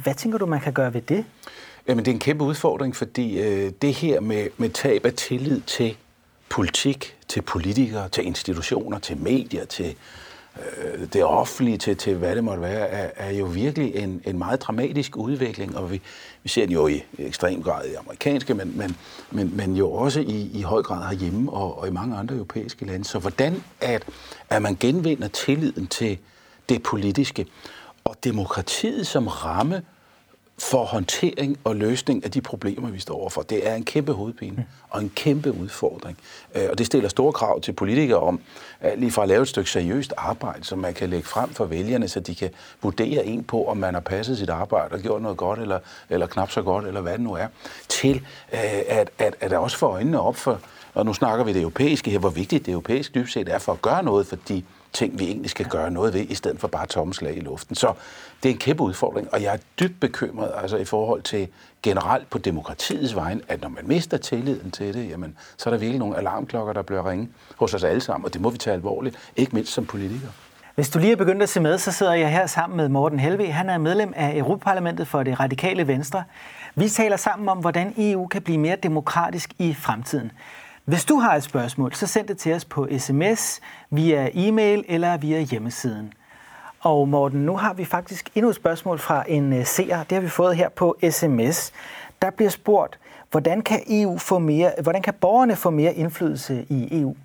Hvad 0.03 0.13
tænker 0.17 0.37
du, 0.37 0.45
man 0.45 0.59
kan 0.59 0.73
gøre 0.73 0.93
ved 0.93 1.01
det? 1.01 1.25
Jamen, 1.87 2.05
det 2.05 2.11
er 2.11 2.15
en 2.15 2.19
kæmpe 2.19 2.43
udfordring, 2.43 2.95
fordi 2.95 3.39
øh, 3.39 3.71
det 3.81 3.93
her 3.93 4.19
med, 4.19 4.47
med 4.57 4.69
tab 4.69 5.05
af 5.05 5.13
tillid 5.13 5.61
til 5.61 5.97
politik, 6.51 7.17
til 7.27 7.41
politikere, 7.41 8.09
til 8.09 8.25
institutioner, 8.25 8.99
til 8.99 9.17
medier, 9.17 9.65
til 9.65 9.95
øh, 10.57 11.07
det 11.13 11.23
offentlige 11.23 11.77
til, 11.77 11.97
til 11.97 12.15
hvad 12.15 12.35
det 12.35 12.43
måtte 12.43 12.61
være, 12.61 12.87
er, 12.87 13.09
er 13.15 13.31
jo 13.31 13.45
virkelig 13.45 13.95
en, 13.95 14.21
en 14.25 14.37
meget 14.37 14.61
dramatisk 14.61 15.17
udvikling, 15.17 15.77
og 15.77 15.91
vi, 15.91 16.01
vi 16.43 16.49
ser 16.49 16.65
den 16.65 16.73
jo 16.73 16.87
i 16.87 17.03
ekstrem 17.17 17.63
grad 17.63 17.85
i 17.85 17.93
amerikanske, 17.93 18.53
men, 18.53 18.77
men, 18.77 18.97
men, 19.31 19.57
men 19.57 19.75
jo 19.75 19.91
også 19.91 20.19
i, 20.19 20.49
i 20.53 20.61
høj 20.61 20.81
grad 20.81 21.07
herhjemme 21.09 21.51
og, 21.51 21.79
og 21.79 21.87
i 21.87 21.91
mange 21.91 22.17
andre 22.17 22.35
europæiske 22.35 22.85
lande. 22.85 23.05
Så 23.05 23.19
hvordan 23.19 23.63
at, 23.81 24.03
at 24.49 24.61
man 24.61 24.77
genvinder 24.79 25.27
tilliden 25.27 25.87
til 25.87 26.17
det 26.69 26.83
politiske 26.83 27.45
og 28.03 28.15
demokratiet 28.23 29.07
som 29.07 29.27
ramme 29.27 29.81
for 30.61 30.83
håndtering 30.85 31.57
og 31.63 31.75
løsning 31.75 32.25
af 32.25 32.31
de 32.31 32.41
problemer, 32.41 32.89
vi 32.89 32.99
står 32.99 33.15
overfor. 33.15 33.41
Det 33.41 33.67
er 33.67 33.75
en 33.75 33.83
kæmpe 33.83 34.13
hovedpine 34.13 34.65
og 34.89 35.01
en 35.01 35.11
kæmpe 35.15 35.51
udfordring. 35.51 36.17
Øh, 36.55 36.67
og 36.71 36.77
det 36.77 36.85
stiller 36.85 37.09
store 37.09 37.33
krav 37.33 37.61
til 37.61 37.73
politikere 37.73 38.19
om 38.19 38.39
øh, 38.85 38.91
lige 38.97 39.11
fra 39.11 39.21
at 39.21 39.27
lave 39.27 39.41
et 39.41 39.47
stykke 39.47 39.69
seriøst 39.69 40.13
arbejde, 40.17 40.63
som 40.63 40.79
man 40.79 40.93
kan 40.93 41.09
lægge 41.09 41.27
frem 41.27 41.49
for 41.49 41.65
vælgerne, 41.65 42.07
så 42.07 42.19
de 42.19 42.35
kan 42.35 42.49
vurdere 42.81 43.25
en 43.25 43.43
på, 43.43 43.67
om 43.67 43.77
man 43.77 43.93
har 43.93 44.01
passet 44.01 44.37
sit 44.37 44.49
arbejde 44.49 44.93
og 44.93 44.99
gjort 44.99 45.21
noget 45.21 45.37
godt 45.37 45.59
eller, 45.59 45.79
eller 46.09 46.27
knap 46.27 46.51
så 46.51 46.61
godt, 46.61 46.85
eller 46.85 47.01
hvad 47.01 47.13
det 47.13 47.21
nu 47.21 47.33
er, 47.33 47.47
til 47.87 48.15
øh, 48.53 48.59
at, 48.87 49.09
at, 49.17 49.35
at 49.39 49.53
også 49.53 49.77
få 49.77 49.85
øjnene 49.85 50.21
op 50.21 50.35
for, 50.35 50.59
og 50.93 51.05
nu 51.05 51.13
snakker 51.13 51.45
vi 51.45 51.53
det 51.53 51.61
europæiske 51.61 52.11
her, 52.11 52.19
hvor 52.19 52.29
vigtigt 52.29 52.65
det 52.65 52.71
europæiske 52.71 53.13
dybt 53.19 53.31
set 53.31 53.49
er 53.49 53.59
for 53.59 53.71
at 53.71 53.81
gøre 53.81 54.03
noget 54.03 54.27
for 54.27 54.35
de 54.35 54.63
ting, 54.93 55.19
vi 55.19 55.25
egentlig 55.25 55.49
skal 55.49 55.65
gøre 55.65 55.91
noget 55.91 56.13
ved, 56.13 56.21
i 56.21 56.35
stedet 56.35 56.59
for 56.59 56.67
bare 56.67 56.85
tomme 56.85 57.13
slag 57.13 57.37
i 57.37 57.39
luften. 57.39 57.75
Så 57.75 57.93
det 58.43 58.49
er 58.49 58.53
en 58.53 58.59
kæmpe 58.59 58.83
udfordring, 58.83 59.33
og 59.33 59.41
jeg 59.41 59.53
er 59.53 59.57
dybt 59.79 59.99
bekymret 59.99 60.51
altså 60.61 60.77
i 60.77 60.85
forhold 60.85 61.21
til 61.21 61.47
generelt 61.83 62.29
på 62.29 62.37
demokratiets 62.37 63.15
vejen, 63.15 63.41
at 63.47 63.61
når 63.61 63.69
man 63.69 63.87
mister 63.87 64.17
tilliden 64.17 64.71
til 64.71 64.93
det, 64.93 65.09
jamen, 65.09 65.37
så 65.57 65.69
er 65.69 65.73
der 65.73 65.79
virkelig 65.79 65.99
nogle 65.99 66.17
alarmklokker, 66.17 66.73
der 66.73 66.81
bliver 66.81 67.09
ringe 67.09 67.29
hos 67.55 67.73
os 67.73 67.83
alle 67.83 68.01
sammen, 68.01 68.25
og 68.25 68.33
det 68.33 68.41
må 68.41 68.49
vi 68.49 68.57
tage 68.57 68.73
alvorligt, 68.73 69.31
ikke 69.35 69.55
mindst 69.55 69.73
som 69.73 69.85
politikere. 69.85 70.31
Hvis 70.75 70.89
du 70.89 70.99
lige 70.99 71.11
er 71.11 71.15
begyndt 71.15 71.43
at 71.43 71.49
se 71.49 71.59
med, 71.59 71.77
så 71.77 71.91
sidder 71.91 72.13
jeg 72.13 72.31
her 72.31 72.47
sammen 72.47 72.77
med 72.77 72.89
Morten 72.89 73.19
Helve. 73.19 73.51
Han 73.51 73.69
er 73.69 73.77
medlem 73.77 74.13
af 74.15 74.37
Europaparlamentet 74.37 75.07
for 75.07 75.23
det 75.23 75.39
radikale 75.39 75.87
venstre. 75.87 76.23
Vi 76.75 76.89
taler 76.89 77.17
sammen 77.17 77.49
om, 77.49 77.57
hvordan 77.57 77.93
EU 77.97 78.27
kan 78.27 78.41
blive 78.41 78.57
mere 78.57 78.75
demokratisk 78.75 79.53
i 79.59 79.73
fremtiden. 79.73 80.31
Hvis 80.85 81.05
du 81.05 81.15
har 81.15 81.35
et 81.35 81.43
spørgsmål, 81.43 81.93
så 81.93 82.07
send 82.07 82.27
det 82.27 82.37
til 82.37 82.53
os 82.53 82.65
på 82.65 82.87
sms, 82.97 83.59
via 83.89 84.29
e-mail 84.33 84.85
eller 84.87 85.17
via 85.17 85.39
hjemmesiden. 85.39 86.13
Og 86.79 87.07
Morten, 87.07 87.45
nu 87.45 87.57
har 87.57 87.73
vi 87.73 87.85
faktisk 87.85 88.29
endnu 88.35 88.49
et 88.49 88.55
spørgsmål 88.55 88.99
fra 88.99 89.23
en 89.27 89.53
uh, 89.53 89.65
seer. 89.65 90.03
Det 90.03 90.11
har 90.11 90.21
vi 90.21 90.29
fået 90.29 90.55
her 90.55 90.69
på 90.69 90.97
sms. 91.09 91.71
Der 92.21 92.29
bliver 92.29 92.49
spurgt, 92.49 92.99
hvordan 93.31 93.61
kan 93.61 93.83
EU 93.89 94.17
få 94.17 94.39
mere, 94.39 94.71
hvordan 94.81 95.01
kan 95.01 95.13
borgerne 95.13 95.55
få 95.55 95.69
mere 95.69 95.93
indflydelse 95.93 96.65
i 96.69 97.01
EU? 97.01 97.15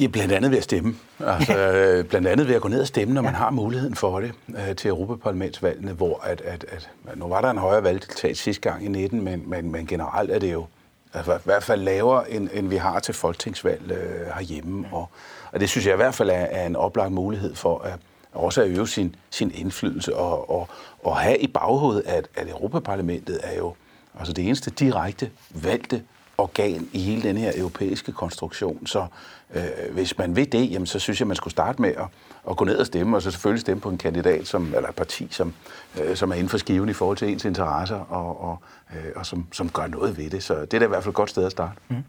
Ja, 0.00 0.06
blandt 0.06 0.32
andet 0.32 0.50
ved 0.50 0.58
at 0.58 0.64
stemme. 0.64 0.94
Altså, 1.26 1.58
øh, 1.74 2.04
blandt 2.04 2.28
andet 2.28 2.48
ved 2.48 2.54
at 2.54 2.62
gå 2.62 2.68
ned 2.68 2.80
og 2.80 2.86
stemme, 2.86 3.14
når 3.14 3.22
man 3.22 3.34
har 3.34 3.50
muligheden 3.50 3.94
for 3.94 4.20
det 4.20 4.32
øh, 4.48 4.76
til 4.76 4.88
Europaparlamentsvalgene, 4.88 5.92
hvor 5.92 6.20
at, 6.24 6.40
at, 6.40 6.64
at, 6.68 6.90
nu 7.16 7.28
var 7.28 7.40
der 7.40 7.50
en 7.50 7.58
højere 7.58 7.82
valgdeltagelse 7.82 8.42
sidste 8.42 8.70
gang 8.70 8.84
i 8.84 8.88
19, 8.88 9.24
men, 9.24 9.42
men, 9.46 9.72
men 9.72 9.86
generelt 9.86 10.30
er 10.30 10.38
det 10.38 10.52
jo 10.52 10.66
altså, 11.14 11.34
i 11.34 11.40
hvert 11.44 11.64
fald 11.64 11.82
lavere, 11.82 12.30
end, 12.30 12.48
end 12.52 12.68
vi 12.68 12.76
har 12.76 13.00
til 13.00 13.14
folketingsvalg 13.14 13.90
øh, 13.90 14.26
herhjemme. 14.26 14.88
Og, 14.92 15.08
og 15.52 15.60
det 15.60 15.68
synes 15.68 15.86
jeg 15.86 15.92
i 15.92 15.96
hvert 15.96 16.14
fald 16.14 16.30
er, 16.30 16.34
er 16.34 16.66
en 16.66 16.76
oplagt 16.76 17.12
mulighed 17.12 17.54
for 17.54 17.78
at 17.78 17.98
også 18.32 18.62
at 18.62 18.68
øve 18.68 18.88
sin, 18.88 19.14
sin 19.30 19.52
indflydelse 19.54 20.16
og, 20.16 20.50
og, 20.50 20.68
og 21.04 21.16
have 21.16 21.38
i 21.38 21.46
baghovedet, 21.46 22.02
at, 22.06 22.28
at 22.34 22.48
Europaparlamentet 22.48 23.40
er 23.42 23.56
jo 23.56 23.74
altså 24.18 24.32
det 24.32 24.46
eneste 24.46 24.70
direkte 24.70 25.30
valgte 25.50 26.02
organ 26.40 26.88
i 26.92 26.98
hele 26.98 27.22
den 27.22 27.36
her 27.36 27.52
europæiske 27.56 28.12
konstruktion. 28.12 28.86
Så 28.86 29.06
øh, 29.54 29.62
hvis 29.92 30.18
man 30.18 30.36
vil 30.36 30.52
det, 30.52 30.70
jamen, 30.70 30.86
så 30.86 30.98
synes 30.98 31.20
jeg, 31.20 31.26
man 31.26 31.36
skulle 31.36 31.52
starte 31.52 31.82
med 31.82 31.88
at, 31.88 32.06
at 32.50 32.56
gå 32.56 32.64
ned 32.64 32.76
og 32.76 32.86
stemme, 32.86 33.16
og 33.16 33.22
så 33.22 33.30
selvfølgelig 33.30 33.60
stemme 33.60 33.80
på 33.80 33.88
en 33.88 33.98
kandidat, 33.98 34.46
som, 34.46 34.74
eller 34.76 34.88
et 34.88 34.94
parti, 34.94 35.28
som, 35.30 35.54
øh, 36.00 36.16
som 36.16 36.30
er 36.30 36.34
inden 36.34 36.48
for 36.48 36.58
skiven 36.58 36.88
i 36.88 36.92
forhold 36.92 37.16
til 37.16 37.28
ens 37.28 37.44
interesser, 37.44 37.96
og, 37.96 38.44
og, 38.44 38.58
øh, 38.94 39.12
og 39.16 39.26
som, 39.26 39.46
som 39.52 39.68
gør 39.68 39.86
noget 39.86 40.18
ved 40.18 40.30
det. 40.30 40.42
Så 40.42 40.54
det 40.60 40.74
er 40.74 40.78
da 40.78 40.84
i 40.84 40.88
hvert 40.88 41.02
fald 41.02 41.12
et 41.12 41.16
godt 41.16 41.30
sted 41.30 41.44
at 41.44 41.52
starte. 41.52 41.72
Mm. 41.88 42.04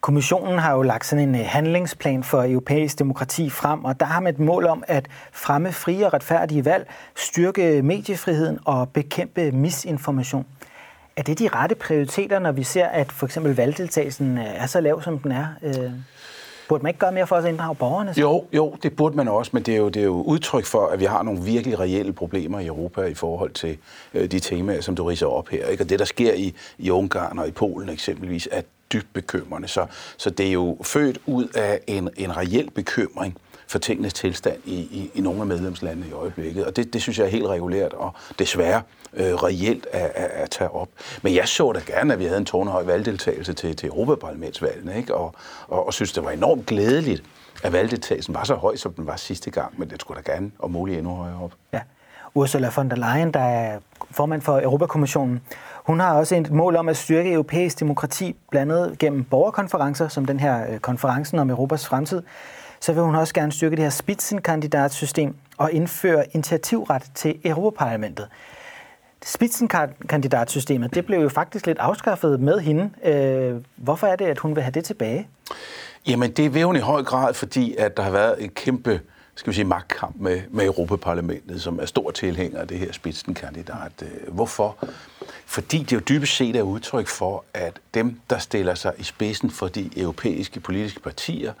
Kommissionen 0.00 0.58
har 0.58 0.74
jo 0.74 0.82
lagt 0.82 1.06
sådan 1.06 1.28
en 1.28 1.34
øh, 1.34 1.40
handlingsplan 1.44 2.24
for 2.24 2.44
europæisk 2.44 2.98
demokrati 2.98 3.50
frem, 3.50 3.84
og 3.84 4.00
der 4.00 4.06
har 4.06 4.20
man 4.20 4.34
et 4.34 4.40
mål 4.40 4.66
om 4.66 4.84
at 4.86 5.08
fremme 5.32 5.72
frie 5.72 6.06
og 6.06 6.12
retfærdige 6.12 6.64
valg, 6.64 6.90
styrke 7.16 7.82
mediefriheden 7.82 8.58
og 8.64 8.88
bekæmpe 8.88 9.52
misinformation. 9.52 10.46
Er 11.20 11.24
det 11.24 11.38
de 11.38 11.48
rette 11.48 11.74
prioriteter, 11.74 12.38
når 12.38 12.52
vi 12.52 12.62
ser, 12.62 12.86
at 12.86 13.12
for 13.12 13.26
eksempel 13.26 13.56
valgdeltagelsen 13.56 14.38
øh, 14.38 14.44
er 14.44 14.66
så 14.66 14.80
lav, 14.80 15.02
som 15.02 15.18
den 15.18 15.32
er? 15.32 15.46
Øh, 15.62 15.90
burde 16.68 16.82
man 16.82 16.90
ikke 16.90 16.98
gøre 16.98 17.12
mere 17.12 17.26
for 17.26 17.36
at 17.36 17.44
inddrage 17.44 17.74
borgerne? 17.74 18.14
Så? 18.14 18.20
Jo, 18.20 18.44
jo, 18.52 18.76
det 18.82 18.96
burde 18.96 19.16
man 19.16 19.28
også, 19.28 19.50
men 19.54 19.62
det 19.62 19.74
er, 19.74 19.78
jo, 19.78 19.88
det 19.88 20.00
er 20.00 20.04
jo 20.04 20.22
udtryk 20.22 20.64
for, 20.64 20.86
at 20.86 21.00
vi 21.00 21.04
har 21.04 21.22
nogle 21.22 21.40
virkelig 21.42 21.80
reelle 21.80 22.12
problemer 22.12 22.60
i 22.60 22.66
Europa 22.66 23.02
i 23.02 23.14
forhold 23.14 23.50
til 23.50 23.78
øh, 24.14 24.30
de 24.30 24.40
temaer, 24.40 24.80
som 24.80 24.96
du 24.96 25.04
riser 25.04 25.26
op 25.26 25.48
her. 25.48 25.66
Ikke? 25.66 25.84
Og 25.84 25.90
det, 25.90 25.98
der 25.98 26.04
sker 26.04 26.34
i, 26.34 26.54
i 26.78 26.90
Ungarn 26.90 27.38
og 27.38 27.48
i 27.48 27.50
Polen 27.50 27.88
eksempelvis, 27.88 28.48
er 28.52 28.62
dybt 28.92 29.12
bekymrende. 29.12 29.68
Så, 29.68 29.86
så 30.16 30.30
det 30.30 30.46
er 30.46 30.52
jo 30.52 30.76
født 30.82 31.18
ud 31.26 31.48
af 31.54 31.80
en, 31.86 32.08
en 32.16 32.36
reel 32.36 32.70
bekymring 32.70 33.36
for 33.66 33.78
tingenes 33.78 34.12
tilstand 34.12 34.56
i, 34.64 34.74
i, 34.74 35.10
i 35.14 35.20
nogle 35.20 35.40
af 35.40 35.46
medlemslandene 35.46 36.08
i 36.08 36.12
øjeblikket. 36.12 36.64
Og 36.66 36.76
det, 36.76 36.92
det 36.92 37.02
synes 37.02 37.18
jeg 37.18 37.24
er 37.24 37.30
helt 37.30 37.46
regulært 37.46 37.92
og 37.92 38.12
desværre 38.38 38.82
øh, 39.14 39.34
reelt 39.34 39.86
at, 39.92 40.10
at, 40.14 40.30
at 40.30 40.50
tage 40.50 40.70
op. 40.70 40.88
Men 41.22 41.34
jeg 41.34 41.48
så 41.48 41.72
da 41.72 41.80
gerne, 41.86 42.12
at 42.12 42.18
vi 42.18 42.24
havde 42.24 42.38
en 42.38 42.44
tårnhøj 42.44 42.82
valgdeltagelse 42.82 43.52
til, 43.52 43.76
til 43.76 43.88
Europaparlamentsvalgene, 43.88 44.96
ikke? 44.96 45.14
Og, 45.14 45.34
og, 45.68 45.86
og 45.86 45.94
synes, 45.94 46.12
det 46.12 46.24
var 46.24 46.30
enormt 46.30 46.66
glædeligt, 46.66 47.22
at 47.62 47.72
valgdeltagelsen 47.72 48.34
var 48.34 48.44
så 48.44 48.54
høj, 48.54 48.76
som 48.76 48.92
den 48.92 49.06
var 49.06 49.16
sidste 49.16 49.50
gang, 49.50 49.74
men 49.78 49.90
det 49.90 50.00
skulle 50.00 50.22
da 50.22 50.32
gerne 50.32 50.50
og 50.58 50.70
muligt 50.70 50.98
endnu 50.98 51.14
højere 51.14 51.38
op. 51.42 51.52
Ja. 51.72 51.80
Ursula 52.34 52.70
von 52.76 52.90
der 52.90 52.96
Leyen, 52.96 53.32
der 53.34 53.40
er 53.40 53.78
formand 54.10 54.42
for 54.42 54.60
Europakommissionen, 54.60 55.40
hun 55.84 56.00
har 56.00 56.14
også 56.14 56.36
et 56.36 56.50
mål 56.50 56.76
om 56.76 56.88
at 56.88 56.96
styrke 56.96 57.32
europæisk 57.32 57.80
demokrati, 57.80 58.36
blandt 58.50 58.72
andet 58.72 58.98
gennem 58.98 59.24
borgerkonferencer, 59.24 60.08
som 60.08 60.24
den 60.24 60.40
her 60.40 60.72
øh, 60.72 60.78
konferencen 60.78 61.38
om 61.38 61.50
Europas 61.50 61.86
fremtid. 61.86 62.22
Så 62.80 62.92
vil 62.92 63.02
hun 63.02 63.14
også 63.14 63.34
gerne 63.34 63.52
styrke 63.52 63.76
det 63.76 63.82
her 63.82 63.90
spitzenkandidatsystem 63.90 65.34
og 65.56 65.72
indføre 65.72 66.24
initiativret 66.32 67.02
til 67.14 67.38
Europaparlamentet. 67.44 68.28
Spitzenkandidatsystemet, 69.24 70.94
det 70.94 71.06
blev 71.06 71.20
jo 71.20 71.28
faktisk 71.28 71.66
lidt 71.66 71.78
afskaffet 71.78 72.40
med 72.40 72.60
hende. 72.60 72.90
Øh, 73.04 73.62
hvorfor 73.76 74.06
er 74.06 74.16
det, 74.16 74.24
at 74.24 74.38
hun 74.38 74.54
vil 74.54 74.62
have 74.62 74.72
det 74.72 74.84
tilbage? 74.84 75.28
Jamen, 76.06 76.30
det 76.30 76.54
vil 76.54 76.64
hun 76.64 76.76
i 76.76 76.80
høj 76.80 77.02
grad, 77.02 77.34
fordi 77.34 77.74
at 77.76 77.96
der 77.96 78.02
har 78.02 78.10
været 78.10 78.44
et 78.44 78.54
kæmpe 78.54 79.00
skal 79.40 79.50
vi 79.50 79.54
sige, 79.54 79.64
magtkamp 79.64 80.16
med, 80.18 80.40
med 80.50 80.64
Europaparlamentet, 80.64 81.62
som 81.62 81.78
er 81.78 81.86
stor 81.86 82.10
tilhænger 82.10 82.60
af 82.60 82.68
det 82.68 82.78
her 82.78 82.92
spidsenkandidat. 82.92 83.92
Øh, 84.02 84.34
hvorfor? 84.34 84.76
Fordi 85.46 85.78
det 85.78 85.92
jo 85.92 85.98
dybest 85.98 86.36
set 86.36 86.56
er 86.56 86.62
udtryk 86.62 87.06
for, 87.06 87.44
at 87.54 87.80
dem, 87.94 88.20
der 88.30 88.38
stiller 88.38 88.74
sig 88.74 88.92
i 88.98 89.02
spidsen 89.02 89.50
for 89.50 89.68
de 89.68 89.90
europæiske 89.96 90.60
politiske 90.60 91.00
partier, 91.00 91.52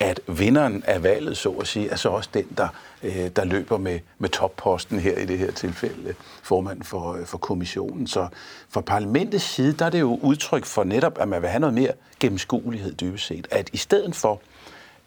at 0.00 0.20
vinderen 0.26 0.82
af 0.86 1.02
valget, 1.02 1.36
så 1.36 1.50
at 1.50 1.66
sige, 1.66 1.88
er 1.88 1.96
så 1.96 2.08
også 2.08 2.30
den, 2.34 2.46
der, 2.56 2.68
øh, 3.02 3.30
der 3.36 3.44
løber 3.44 3.78
med, 3.78 4.00
med 4.18 4.28
topposten 4.28 4.98
her 4.98 5.18
i 5.18 5.24
det 5.24 5.38
her 5.38 5.50
tilfælde, 5.52 6.14
formand 6.42 6.82
for, 6.82 7.14
øh, 7.14 7.26
for 7.26 7.38
kommissionen. 7.38 8.06
Så 8.06 8.28
fra 8.70 8.80
parlamentets 8.80 9.44
side, 9.44 9.72
der 9.72 9.86
er 9.86 9.90
det 9.90 10.00
jo 10.00 10.18
udtryk 10.22 10.64
for 10.64 10.84
netop, 10.84 11.18
at 11.20 11.28
man 11.28 11.42
vil 11.42 11.50
have 11.50 11.60
noget 11.60 11.74
mere 11.74 11.92
gennemskuelighed 12.20 12.94
dybest 12.94 13.26
set. 13.26 13.48
At 13.50 13.70
i 13.72 13.76
stedet 13.76 14.16
for, 14.16 14.40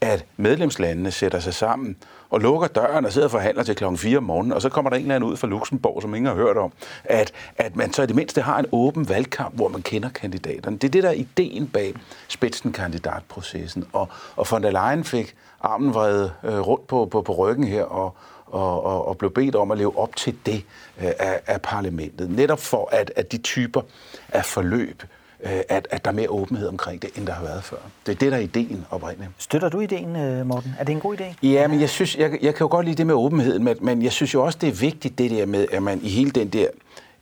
at 0.03 0.25
medlemslandene 0.38 1.12
sætter 1.12 1.39
sig 1.39 1.53
sammen 1.53 1.95
og 2.29 2.39
lukker 2.39 2.67
døren 2.67 3.05
og 3.05 3.13
sidder 3.13 3.27
og 3.27 3.31
forhandler 3.31 3.63
til 3.63 3.75
klokken 3.75 3.98
4 3.98 4.17
om 4.17 4.24
morgenen, 4.24 4.53
og 4.53 4.62
så 4.62 4.69
kommer 4.69 4.89
der 4.89 4.98
en 4.98 5.01
eller 5.01 5.15
anden 5.15 5.29
ud 5.29 5.38
fra 5.38 5.48
Luxembourg, 5.48 6.01
som 6.01 6.15
ingen 6.15 6.27
har 6.27 6.36
hørt 6.36 6.57
om, 6.57 6.74
at, 7.03 7.31
at 7.57 7.75
man 7.75 7.93
så 7.93 8.03
i 8.03 8.05
det 8.05 8.15
mindste 8.15 8.41
har 8.41 8.60
en 8.60 8.65
åben 8.72 9.10
valgkamp, 9.10 9.55
hvor 9.55 9.67
man 9.67 9.81
kender 9.81 10.10
kandidaterne. 10.10 10.77
Det 10.77 10.88
er 10.88 10.91
det, 10.91 11.03
der 11.03 11.10
er 11.10 11.13
ideen 11.13 11.67
bag 11.67 11.93
spidsenkandidatprocessen. 12.27 13.86
Og, 13.93 14.10
og 14.36 14.48
von 14.51 14.63
der 14.63 14.72
Leyen 14.72 15.03
fik 15.03 15.36
armen 15.62 15.93
vredet 15.93 16.33
øh, 16.43 16.60
rundt 16.60 16.88
på, 16.88 17.05
på, 17.05 17.22
på 17.22 17.33
ryggen 17.33 17.63
her, 17.67 17.83
og, 17.83 18.15
og, 18.45 18.83
og, 18.83 19.07
og 19.07 19.17
blev 19.17 19.33
bedt 19.33 19.55
om 19.55 19.72
at 19.72 19.77
leve 19.77 19.98
op 19.98 20.15
til 20.15 20.36
det 20.45 20.65
øh, 21.01 21.12
af, 21.19 21.41
af 21.48 21.62
parlamentet. 21.62 22.29
Netop 22.29 22.60
for, 22.60 22.89
at, 22.91 23.12
at 23.15 23.31
de 23.31 23.38
typer 23.38 23.81
af 24.29 24.45
forløb 24.45 25.03
at, 25.43 25.88
at 25.91 26.05
der 26.05 26.12
er 26.12 26.15
mere 26.15 26.29
åbenhed 26.29 26.67
omkring 26.67 27.01
det, 27.01 27.09
end 27.15 27.27
der 27.27 27.33
har 27.33 27.43
været 27.43 27.63
før. 27.63 27.77
Det 28.05 28.12
er 28.12 28.15
det, 28.15 28.31
der 28.31 28.38
er 28.38 28.41
ideen 28.41 28.85
oprindeligt. 28.91 29.31
Støtter 29.38 29.69
du 29.69 29.79
ideen, 29.79 30.15
øh, 30.15 30.45
Morten? 30.45 30.75
Er 30.79 30.83
det 30.83 30.93
en 30.93 31.00
god 31.00 31.17
idé? 31.17 31.47
Ja, 31.47 31.67
men 31.67 31.81
jeg, 31.81 31.89
synes, 31.89 32.17
jeg, 32.17 32.31
jeg 32.31 32.55
kan 32.55 32.65
jo 32.65 32.67
godt 32.71 32.85
lide 32.85 32.97
det 32.97 33.07
med 33.07 33.15
åbenheden, 33.15 33.63
men, 33.63 33.77
men 33.81 34.01
jeg 34.01 34.12
synes 34.12 34.33
jo 34.33 34.45
også, 34.45 34.57
det 34.62 34.69
er 34.69 34.73
vigtigt 34.73 35.17
det 35.17 35.31
der 35.31 35.45
med, 35.45 35.67
at 35.71 35.83
man 35.83 36.00
i 36.03 36.09
hele 36.09 36.31
den 36.31 36.50
der 36.50 36.67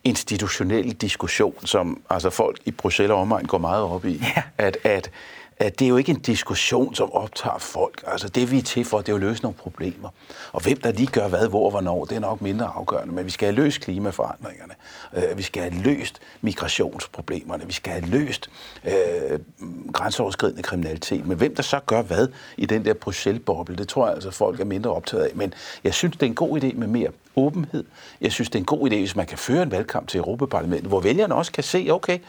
institutionelle 0.03 0.93
diskussion, 0.93 1.55
som 1.65 2.01
altså 2.09 2.29
folk 2.29 2.59
i 2.65 2.71
Bruxelles 2.71 3.11
og 3.11 3.21
omegn 3.21 3.45
går 3.45 3.57
meget 3.57 3.83
op 3.83 4.05
i, 4.05 4.23
ja. 4.35 4.43
at, 4.57 4.77
at 4.83 5.11
at 5.61 5.79
det 5.79 5.85
er 5.85 5.89
jo 5.89 5.97
ikke 5.97 6.09
en 6.09 6.19
diskussion, 6.19 6.95
som 6.95 7.11
optager 7.11 7.57
folk. 7.57 8.03
Altså 8.07 8.29
det, 8.29 8.51
vi 8.51 8.57
er 8.57 8.61
til 8.61 8.85
for, 8.85 8.97
det 8.97 9.09
er 9.09 9.13
jo 9.13 9.15
at 9.15 9.21
løse 9.21 9.41
nogle 9.41 9.57
problemer. 9.57 10.09
Og 10.51 10.63
hvem 10.63 10.77
der 10.77 10.91
lige 10.91 11.07
gør 11.07 11.27
hvad, 11.27 11.47
hvor 11.47 11.65
og 11.65 11.71
hvornår, 11.71 12.05
det 12.05 12.15
er 12.15 12.19
nok 12.19 12.41
mindre 12.41 12.65
afgørende. 12.65 13.13
Men 13.13 13.25
vi 13.25 13.31
skal 13.31 13.45
have 13.45 13.55
løst 13.55 13.81
klimaforandringerne. 13.81 14.73
Øh, 15.17 15.37
vi 15.37 15.43
skal 15.43 15.63
have 15.63 15.83
løst 15.83 16.19
migrationsproblemerne. 16.41 17.65
Vi 17.67 17.73
skal 17.73 17.93
have 17.93 18.05
løst 18.05 18.49
øh, 18.85 19.39
grænseoverskridende 19.93 20.63
kriminalitet. 20.63 21.27
Men 21.27 21.37
hvem 21.37 21.55
der 21.55 21.63
så 21.63 21.79
gør 21.79 22.01
hvad 22.01 22.27
i 22.57 22.65
den 22.65 22.85
der 22.85 22.93
Bruxelles-boble, 22.93 23.75
det 23.75 23.87
tror 23.87 24.05
jeg 24.05 24.15
altså, 24.15 24.31
folk 24.31 24.59
er 24.59 24.65
mindre 24.65 24.91
optaget 24.91 25.23
af. 25.23 25.31
Men 25.35 25.53
jeg 25.83 25.93
synes, 25.93 26.13
det 26.13 26.23
er 26.23 26.27
en 26.27 26.35
god 26.35 26.61
idé 26.61 26.75
med 26.75 26.87
mere 26.87 27.09
åbenhed. 27.35 27.83
Jeg 28.21 28.31
synes, 28.31 28.49
det 28.49 28.55
er 28.55 28.61
en 28.61 28.65
god 28.65 28.89
idé, 28.89 28.95
hvis 28.95 29.15
man 29.15 29.25
kan 29.25 29.37
føre 29.37 29.63
en 29.63 29.71
valgkamp 29.71 30.07
til 30.07 30.17
Europaparlamentet, 30.17 30.87
hvor 30.87 30.99
vælgerne 30.99 31.35
også 31.35 31.51
kan 31.51 31.63
se, 31.63 31.87
okay, 31.91 32.19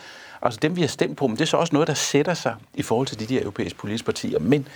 altså 0.43 0.59
dem 0.63 0.77
vi 0.77 0.81
har 0.81 0.89
stemt 0.89 1.17
på, 1.17 1.27
men 1.27 1.37
det 1.37 1.43
er 1.43 1.47
så 1.47 1.57
også 1.57 1.73
noget, 1.73 1.89
der 1.89 1.95
sætter 1.95 2.35
sig 2.35 2.55
i 2.75 2.83
forhold 2.83 3.07
til 3.07 3.21
de 3.21 3.27
der 3.27 3.41
europæiske 3.41 3.79
politiske 3.79 4.07
partier. 4.07 4.39
Men 4.39 4.69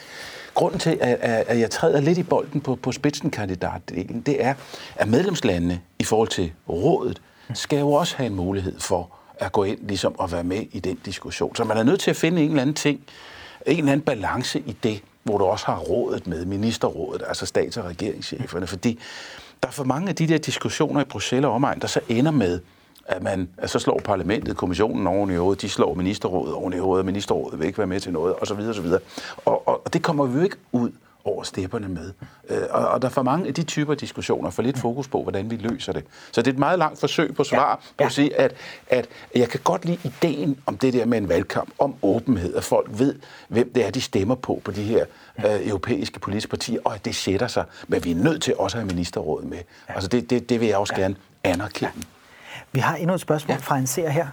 grunden 0.54 0.80
til, 0.80 0.98
at, 1.00 1.18
at 1.20 1.58
jeg 1.58 1.70
træder 1.70 2.00
lidt 2.00 2.18
i 2.18 2.22
bolden 2.22 2.60
på, 2.60 2.74
på 2.74 2.92
spidsenkandidatdelen, 2.92 4.20
det 4.20 4.44
er, 4.44 4.54
at 4.96 5.08
medlemslandene 5.08 5.80
i 5.98 6.04
forhold 6.04 6.28
til 6.28 6.52
rådet 6.68 7.22
skal 7.54 7.78
jo 7.78 7.92
også 7.92 8.16
have 8.16 8.26
en 8.26 8.34
mulighed 8.34 8.80
for 8.80 9.10
at 9.38 9.52
gå 9.52 9.64
ind 9.64 9.78
ligesom, 9.88 10.18
og 10.18 10.32
være 10.32 10.44
med 10.44 10.66
i 10.72 10.80
den 10.80 10.98
diskussion. 11.04 11.56
Så 11.56 11.64
man 11.64 11.76
er 11.76 11.82
nødt 11.82 12.00
til 12.00 12.10
at 12.10 12.16
finde 12.16 12.42
en 12.42 12.48
eller 12.48 12.62
anden 12.62 12.74
ting, 12.74 13.00
en 13.66 13.78
eller 13.78 13.92
anden 13.92 14.04
balance 14.04 14.60
i 14.60 14.76
det, 14.82 15.02
hvor 15.22 15.38
du 15.38 15.44
også 15.44 15.66
har 15.66 15.78
rådet 15.78 16.26
med, 16.26 16.44
ministerrådet, 16.44 17.22
altså 17.28 17.46
stats- 17.46 17.76
og 17.76 17.84
regeringscheferne, 17.84 18.66
fordi 18.66 18.98
der 19.62 19.68
er 19.68 19.72
for 19.72 19.84
mange 19.84 20.08
af 20.08 20.14
de 20.14 20.28
der 20.28 20.38
diskussioner 20.38 21.00
i 21.00 21.04
Bruxelles 21.04 21.46
og 21.46 21.52
omegn, 21.52 21.80
der 21.80 21.86
så 21.86 22.00
ender 22.08 22.30
med, 22.30 22.60
at 23.08 23.22
man 23.22 23.48
at 23.58 23.70
så 23.70 23.78
slår 23.78 24.00
parlamentet, 24.04 24.56
kommissionen 24.56 25.06
oven 25.06 25.30
i 25.30 25.34
hovedet, 25.34 25.62
de 25.62 25.68
slår 25.68 25.94
ministerrådet 25.94 26.54
oven 26.54 26.72
i 26.72 26.78
hovedet, 26.78 27.06
ministerrådet 27.06 27.58
vil 27.58 27.66
ikke 27.66 27.78
være 27.78 27.86
med 27.86 28.00
til 28.00 28.12
noget, 28.12 28.34
osv. 28.40 28.58
osv. 28.58 28.86
Og, 29.36 29.68
og, 29.68 29.84
og 29.84 29.92
det 29.92 30.02
kommer 30.02 30.26
vi 30.26 30.38
jo 30.38 30.44
ikke 30.44 30.56
ud 30.72 30.90
over 31.26 31.42
stepperne 31.42 31.88
med. 31.88 32.12
Øh, 32.48 32.62
og, 32.70 32.88
og 32.88 33.02
der 33.02 33.08
er 33.08 33.12
for 33.12 33.22
mange 33.22 33.48
af 33.48 33.54
de 33.54 33.62
typer 33.62 33.94
diskussioner, 33.94 34.50
for 34.50 34.62
lidt 34.62 34.78
fokus 34.78 35.08
på, 35.08 35.22
hvordan 35.22 35.50
vi 35.50 35.56
løser 35.56 35.92
det. 35.92 36.04
Så 36.32 36.42
det 36.42 36.48
er 36.50 36.52
et 36.52 36.58
meget 36.58 36.78
langt 36.78 37.00
forsøg 37.00 37.34
på 37.34 37.44
svar 37.44 37.70
ja. 37.70 37.74
på 37.74 37.82
ja. 38.00 38.06
at 38.06 38.12
sige, 38.12 38.40
at, 38.40 38.54
at 38.88 39.08
jeg 39.34 39.48
kan 39.48 39.60
godt 39.64 39.84
lide 39.84 39.98
ideen 40.04 40.58
om 40.66 40.78
det 40.78 40.92
der 40.92 41.04
med 41.06 41.18
en 41.18 41.28
valgkamp, 41.28 41.70
om 41.78 41.94
åbenhed, 42.02 42.54
at 42.54 42.64
folk 42.64 42.90
ved, 42.92 43.14
hvem 43.48 43.72
det 43.74 43.86
er, 43.86 43.90
de 43.90 44.00
stemmer 44.00 44.34
på 44.34 44.60
på 44.64 44.70
de 44.70 44.82
her 44.82 45.04
øh, 45.38 45.68
europæiske 45.68 46.20
politiske 46.20 46.50
partier, 46.50 46.80
og 46.84 46.94
at 46.94 47.04
det 47.04 47.14
sætter 47.14 47.46
sig. 47.46 47.64
Men 47.88 48.04
vi 48.04 48.10
er 48.10 48.16
nødt 48.16 48.42
til 48.42 48.56
også 48.56 48.76
at 48.76 48.82
have 48.82 48.88
ministerrådet 48.88 49.48
med. 49.48 49.58
Altså 49.88 50.08
det, 50.08 50.30
det, 50.30 50.48
det 50.48 50.60
vil 50.60 50.68
jeg 50.68 50.76
også 50.76 50.94
ja. 50.96 51.02
gerne 51.02 51.16
anerkende. 51.44 51.92
Vi 52.72 52.80
har 52.80 52.96
endnu 52.96 53.14
et 53.14 53.20
spørgsmål 53.20 53.54
ja. 53.54 53.60
fra 53.60 53.78
en 53.78 53.86
seer 53.86 54.10
her. 54.10 54.26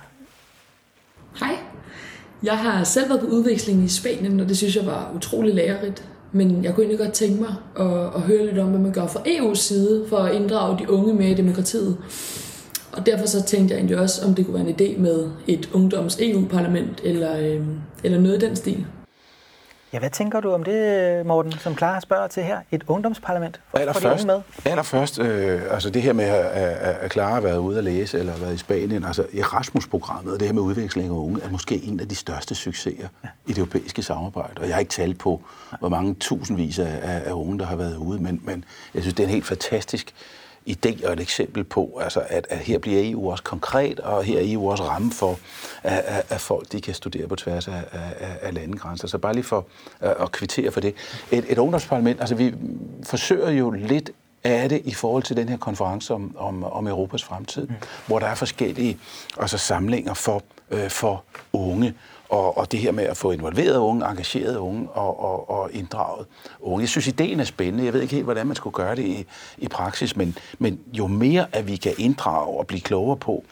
Hej. 1.39 1.57
Jeg 2.43 2.57
har 2.57 2.83
selv 2.83 3.09
været 3.09 3.21
på 3.21 3.27
udveksling 3.27 3.83
i 3.83 3.87
Spanien, 3.87 4.39
og 4.39 4.49
det 4.49 4.57
synes 4.57 4.75
jeg 4.75 4.85
var 4.85 5.11
utrolig 5.15 5.53
lærerigt. 5.53 6.03
Men 6.31 6.63
jeg 6.63 6.73
kunne 6.73 6.83
egentlig 6.83 7.05
godt 7.05 7.13
tænke 7.13 7.41
mig 7.41 7.55
at, 7.79 8.15
at 8.15 8.21
høre 8.21 8.45
lidt 8.45 8.57
om, 8.57 8.69
hvad 8.69 8.79
man 8.79 8.91
gør 8.91 9.07
fra 9.07 9.19
EU's 9.19 9.55
side 9.55 10.05
for 10.09 10.17
at 10.17 10.35
inddrage 10.35 10.79
de 10.79 10.91
unge 10.91 11.13
med 11.13 11.27
i 11.27 11.33
demokratiet. 11.33 11.97
Og 12.91 13.05
derfor 13.05 13.25
så 13.25 13.43
tænkte 13.43 13.73
jeg 13.73 13.79
egentlig 13.79 13.99
også, 13.99 14.25
om 14.25 14.35
det 14.35 14.45
kunne 14.45 14.53
være 14.53 14.69
en 14.69 14.75
idé 14.75 14.99
med 14.99 15.31
et 15.47 15.69
ungdoms-EU-parlament 15.73 17.01
eller, 17.03 17.37
øh, 17.37 17.67
eller 18.03 18.19
noget 18.19 18.43
i 18.43 18.45
den 18.45 18.55
stil. 18.55 18.85
Ja, 19.93 20.00
hvad 20.00 20.09
tænker 20.09 20.39
du 20.39 20.51
om 20.51 20.63
det, 20.63 21.25
Morten, 21.25 21.51
som 21.51 21.77
Clara 21.77 22.00
spørger 22.00 22.27
til 22.27 22.43
her? 22.43 22.59
Et 22.71 22.83
ungdomsparlament 22.88 23.62
de 23.75 24.12
unge 24.12 24.25
med? 24.25 24.41
Allerførst, 24.65 25.19
øh, 25.19 25.62
altså 25.69 25.89
det 25.89 26.01
her 26.01 26.13
med, 26.13 26.25
at, 26.25 26.95
at 27.01 27.12
Clara 27.12 27.33
har 27.33 27.41
været 27.41 27.57
ude 27.57 27.77
at 27.77 27.83
læse 27.83 28.19
eller 28.19 28.38
været 28.38 28.53
i 28.53 28.57
Spanien, 28.57 29.03
altså 29.03 29.25
Erasmus-programmet 29.33 30.33
og 30.33 30.39
det 30.39 30.47
her 30.47 30.53
med 30.53 30.62
udveksling 30.62 31.07
af 31.07 31.13
unge, 31.13 31.41
er 31.43 31.50
måske 31.50 31.83
en 31.83 32.00
af 32.00 32.07
de 32.07 32.15
største 32.15 32.55
succeser 32.55 33.07
ja. 33.23 33.29
i 33.47 33.50
det 33.50 33.57
europæiske 33.57 34.03
samarbejde. 34.03 34.62
Og 34.62 34.67
jeg 34.67 34.75
har 34.75 34.79
ikke 34.79 34.91
talt 34.91 35.19
på, 35.19 35.41
hvor 35.79 35.89
mange 35.89 36.13
tusindvis 36.13 36.79
af, 36.79 37.00
af, 37.01 37.21
af 37.25 37.31
unge, 37.31 37.59
der 37.59 37.65
har 37.65 37.75
været 37.75 37.97
ude, 37.97 38.23
men, 38.23 38.41
men 38.43 38.65
jeg 38.93 39.01
synes, 39.01 39.13
det 39.13 39.23
er 39.23 39.27
en 39.27 39.33
helt 39.33 39.45
fantastisk 39.45 40.13
idé 40.70 41.08
og 41.08 41.13
et 41.13 41.20
eksempel 41.20 41.63
på, 41.63 42.00
altså 42.03 42.24
at, 42.29 42.48
at 42.50 42.58
her 42.58 42.77
bliver 42.79 43.12
EU 43.12 43.32
også 43.32 43.43
konkret, 43.43 44.00
og 44.00 44.24
her 44.24 44.39
er 44.39 44.43
EU 44.46 44.72
også 44.72 44.84
ramme 44.84 45.12
for, 45.12 45.39
at, 45.84 46.03
at, 46.05 46.25
at 46.29 46.41
folk 46.41 46.72
de 46.72 46.82
kan 46.82 46.93
studere 46.93 47.27
på 47.27 47.36
tværs 47.36 47.67
af, 47.67 47.84
af, 47.91 48.38
af 48.41 48.53
landegrænser. 48.53 49.08
Så 49.08 49.17
bare 49.17 49.34
lige 49.34 49.43
for 49.43 49.67
at, 50.00 50.32
kvittere 50.32 50.72
for 50.72 50.79
det. 50.79 50.96
Et, 51.32 51.46
et 51.50 51.58
ungdomsparlament, 51.58 52.20
altså 52.20 52.36
vi 52.36 52.53
forsøger 53.03 53.50
jo 53.50 53.72
lidt 53.72 54.12
af 54.43 54.70
det 54.70 54.82
i 54.86 54.93
forhold 54.93 55.24
til 55.24 55.38
den 55.38 55.50
her 55.50 55.58
konference 55.58 56.13
om, 56.13 56.36
om, 56.38 56.63
om 56.63 56.88
Europas 56.88 57.24
fremtid, 57.24 57.67
mm. 57.67 57.75
hvor 58.08 58.20
der 58.20 58.27
er 58.27 58.36
forskellige 58.36 58.98
altså 59.39 59.58
samlinger 59.58 60.13
for, 60.13 60.43
øh, 60.72 60.89
for 60.89 61.24
unge, 61.53 61.93
og, 62.33 62.57
og 62.57 62.71
det 62.71 62.79
her 62.79 62.91
med 62.91 63.03
at 63.03 63.17
få 63.17 63.31
involveret 63.31 63.77
unge, 63.77 64.05
engageret 64.05 64.57
unge 64.57 64.89
og, 64.89 65.19
og, 65.19 65.49
og 65.49 65.69
inddraget 65.73 66.25
unge. 66.59 66.81
Jeg 66.81 66.89
synes, 66.89 67.07
ideen 67.07 67.39
er 67.39 67.43
spændende. 67.43 67.85
Jeg 67.85 67.93
ved 67.93 68.01
ikke 68.01 68.13
helt, 68.13 68.25
hvordan 68.25 68.47
man 68.47 68.55
skulle 68.55 68.73
gøre 68.73 68.95
det 68.95 69.05
i, 69.05 69.25
i 69.57 69.67
praksis, 69.67 70.15
men, 70.15 70.37
men 70.59 70.79
jo 70.93 71.07
mere, 71.07 71.45
at 71.51 71.67
vi 71.67 71.75
kan 71.75 71.93
inddrage 71.97 72.59
og 72.59 72.67
blive 72.67 72.81
klogere 72.81 73.17
på, 73.17 73.43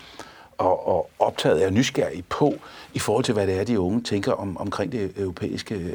og, 0.58 0.88
og 0.88 1.10
optaget 1.20 1.60
af 1.60 1.74
nysgerrige 1.74 2.24
på, 2.30 2.54
i 2.94 3.00
forhold 3.00 3.24
til, 3.24 3.34
hvad 3.34 3.48
det 3.48 3.60
er, 3.60 3.64
de 3.64 3.80
unge 3.80 4.02
tænker 4.02 4.32
om, 4.32 4.58
omkring 4.58 4.92
det 4.92 5.12
europæiske, 5.18 5.76
øh, 5.76 5.94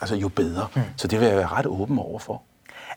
altså 0.00 0.14
jo 0.16 0.28
bedre. 0.28 0.66
Mm. 0.74 0.82
Så 0.96 1.08
det 1.08 1.20
vil 1.20 1.28
jeg 1.28 1.36
være 1.36 1.46
ret 1.46 1.66
åben 1.66 1.98
over 1.98 2.18
for. 2.18 2.42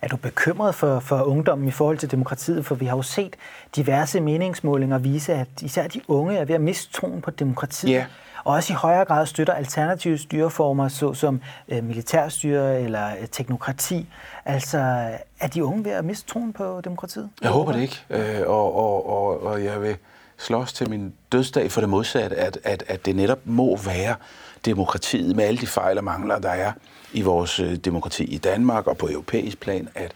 Er 0.02 0.08
du 0.08 0.18
bekymret 0.18 0.76
for, 0.76 1.00
for 1.00 1.22
ungdommen 1.22 1.68
i 1.68 1.72
forhold 1.72 1.98
til 1.98 2.12
demokratiet? 2.12 2.66
For 2.66 2.76
vi 2.76 2.86
har 2.86 2.96
jo 2.96 3.02
set 3.02 3.36
diverse 3.76 4.20
meningsmålinger 4.20 4.98
vise, 4.98 5.34
at 5.34 5.48
især 5.62 5.88
de 5.88 6.02
unge 6.08 6.38
er 6.38 6.46
ved 6.46 6.56
at 6.56 6.62
miste 6.62 6.94
troen 6.94 7.22
på 7.22 7.32
demokratiet. 7.32 7.92
Yeah 7.92 8.06
og 8.44 8.54
også 8.54 8.74
i 8.74 8.76
højere 8.76 9.06
grad 9.06 9.26
støtter 9.26 9.54
alternative 9.54 10.18
styreformer, 10.18 10.88
såsom 10.88 11.42
øh, 11.70 11.84
militærstyre 11.84 12.82
eller 12.82 13.08
øh, 13.08 13.28
teknokrati. 13.32 14.08
Altså, 14.46 14.78
er 15.40 15.48
de 15.48 15.66
unge 15.66 15.86
ved 15.86 15.92
at 15.92 16.06
miste 16.06 16.28
troen 16.28 16.54
på 16.54 16.82
demokratiet? 16.84 17.30
Jeg 17.42 17.52
håber 17.52 17.72
det 17.72 17.82
ikke, 17.82 18.04
øh, 18.10 18.48
og, 18.48 18.76
og, 18.76 19.10
og, 19.10 19.44
og 19.44 19.64
jeg 19.64 19.82
vil 19.82 19.96
slås 20.38 20.74
til 20.74 20.90
min 20.90 21.14
dødsdag 21.32 21.72
for 21.72 21.82
det 21.82 21.90
modsatte, 21.90 22.36
at, 22.36 22.58
at, 22.64 22.84
at 22.88 23.06
det 23.06 23.16
netop 23.16 23.40
må 23.46 23.78
være 23.78 24.16
demokratiet 24.66 25.36
med 25.36 25.44
alle 25.44 25.62
de 25.62 25.68
fejl 25.68 25.98
og 25.98 26.04
mangler, 26.04 26.40
der 26.40 26.50
er 26.50 26.72
i 27.14 27.22
vores 27.22 27.60
øh, 27.60 27.76
demokrati 27.76 28.24
i 28.24 28.38
Danmark 28.38 28.88
og 28.88 28.98
på 28.98 29.10
europæisk 29.12 29.60
plan, 29.60 29.90
at, 29.96 30.12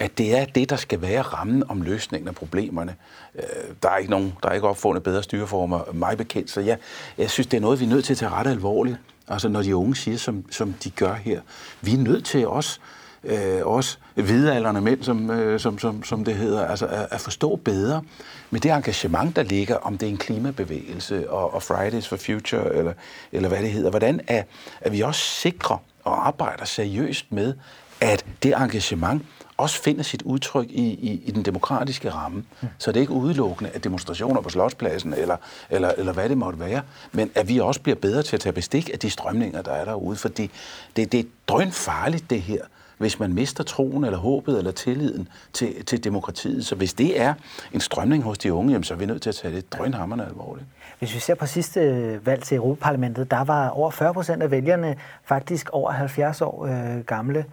at 0.00 0.18
det 0.18 0.38
er 0.38 0.44
det, 0.44 0.70
der 0.70 0.76
skal 0.76 1.02
være 1.02 1.22
rammen 1.22 1.62
om 1.68 1.82
løsningen 1.82 2.28
af 2.28 2.34
problemerne. 2.34 2.94
Øh, 3.34 3.42
der 3.82 3.90
er 3.90 3.96
ikke 3.96 4.10
nogen, 4.10 4.34
der 4.42 4.48
er 4.48 4.52
ikke 4.52 4.68
opfundet 4.68 5.02
bedre 5.02 5.22
styreformer, 5.22 5.92
mig 5.92 6.16
bekendt, 6.16 6.50
så 6.50 6.60
jeg, 6.60 6.78
jeg 7.18 7.30
synes, 7.30 7.46
det 7.46 7.56
er 7.56 7.60
noget, 7.60 7.80
vi 7.80 7.84
er 7.84 7.88
nødt 7.88 8.04
til 8.04 8.14
at 8.14 8.18
tage 8.18 8.30
ret 8.30 8.46
alvorligt. 8.46 8.96
Altså 9.28 9.48
når 9.48 9.62
de 9.62 9.76
unge 9.76 9.96
siger, 9.96 10.18
som, 10.18 10.44
som 10.50 10.74
de 10.84 10.90
gør 10.90 11.14
her. 11.14 11.40
Vi 11.80 11.94
er 11.94 11.98
nødt 11.98 12.24
til 12.24 12.48
også, 12.48 12.78
øh, 13.24 13.66
også 13.66 13.98
hvidealderne 14.14 14.80
mænd, 14.80 15.02
som, 15.02 15.30
øh, 15.30 15.60
som, 15.60 15.78
som, 15.78 16.04
som 16.04 16.24
det 16.24 16.34
hedder, 16.34 16.66
altså 16.66 16.86
at, 16.86 17.08
at 17.10 17.20
forstå 17.20 17.56
bedre 17.56 18.02
med 18.50 18.60
det 18.60 18.70
engagement, 18.70 19.36
der 19.36 19.42
ligger, 19.42 19.76
om 19.76 19.98
det 19.98 20.06
er 20.06 20.10
en 20.10 20.18
klimabevægelse 20.18 21.30
og, 21.30 21.54
og 21.54 21.62
Fridays 21.62 22.08
for 22.08 22.16
Future, 22.16 22.74
eller, 22.74 22.92
eller 23.32 23.48
hvad 23.48 23.62
det 23.62 23.70
hedder. 23.70 23.90
Hvordan 23.90 24.20
er, 24.26 24.42
at 24.80 24.92
vi 24.92 25.00
også 25.00 25.20
sikrer 25.20 25.82
og 26.04 26.26
arbejder 26.26 26.64
seriøst 26.64 27.32
med, 27.32 27.54
at 28.00 28.24
det 28.42 28.54
engagement 28.56 29.22
også 29.60 29.82
finder 29.82 30.02
sit 30.02 30.22
udtryk 30.22 30.66
i, 30.70 30.82
i, 30.82 31.22
i 31.24 31.30
den 31.30 31.44
demokratiske 31.44 32.10
ramme. 32.10 32.44
Mm. 32.60 32.68
Så 32.78 32.92
det 32.92 32.96
er 32.96 33.00
ikke 33.00 33.12
udelukkende 33.12 33.70
at 33.70 33.84
demonstrationer 33.84 34.40
på 34.40 34.48
Slotspladsen, 34.48 35.14
eller, 35.14 35.36
eller, 35.70 35.92
eller 35.98 36.12
hvad 36.12 36.28
det 36.28 36.38
måtte 36.38 36.60
være, 36.60 36.82
men 37.12 37.30
at 37.34 37.48
vi 37.48 37.58
også 37.58 37.80
bliver 37.80 37.96
bedre 37.96 38.22
til 38.22 38.36
at 38.36 38.40
tage 38.40 38.52
bestik 38.52 38.90
af 38.92 38.98
de 38.98 39.10
strømninger, 39.10 39.62
der 39.62 39.72
er 39.72 39.84
derude. 39.84 40.16
Fordi 40.16 40.50
det, 40.96 41.12
det 41.12 41.20
er 41.20 41.24
drønfarligt, 41.48 42.30
det 42.30 42.42
her, 42.42 42.62
hvis 42.98 43.18
man 43.18 43.32
mister 43.32 43.64
troen, 43.64 44.04
eller 44.04 44.18
håbet, 44.18 44.58
eller 44.58 44.70
tilliden 44.70 45.28
til, 45.52 45.84
til 45.84 46.04
demokratiet. 46.04 46.66
Så 46.66 46.74
hvis 46.74 46.94
det 46.94 47.20
er 47.20 47.34
en 47.72 47.80
strømning 47.80 48.22
hos 48.22 48.38
de 48.38 48.52
unge, 48.52 48.72
jamen, 48.72 48.84
så 48.84 48.94
er 48.94 48.98
vi 48.98 49.06
nødt 49.06 49.22
til 49.22 49.28
at 49.28 49.34
tage 49.34 49.56
det 49.56 49.72
drønhammerne 49.72 50.26
alvorligt. 50.26 50.66
Hvis 50.98 51.14
vi 51.14 51.20
ser 51.20 51.34
på 51.34 51.46
sidste 51.46 51.80
valg 52.26 52.42
til 52.42 52.56
Europaparlamentet, 52.56 53.30
der 53.30 53.44
var 53.44 53.68
over 53.68 53.90
40 53.90 54.14
procent 54.14 54.42
af 54.42 54.50
vælgerne 54.50 54.96
faktisk 55.24 55.70
over 55.72 55.90
70 55.90 56.40
år 56.40 56.66
øh, 56.66 57.04
gamle. 57.04 57.44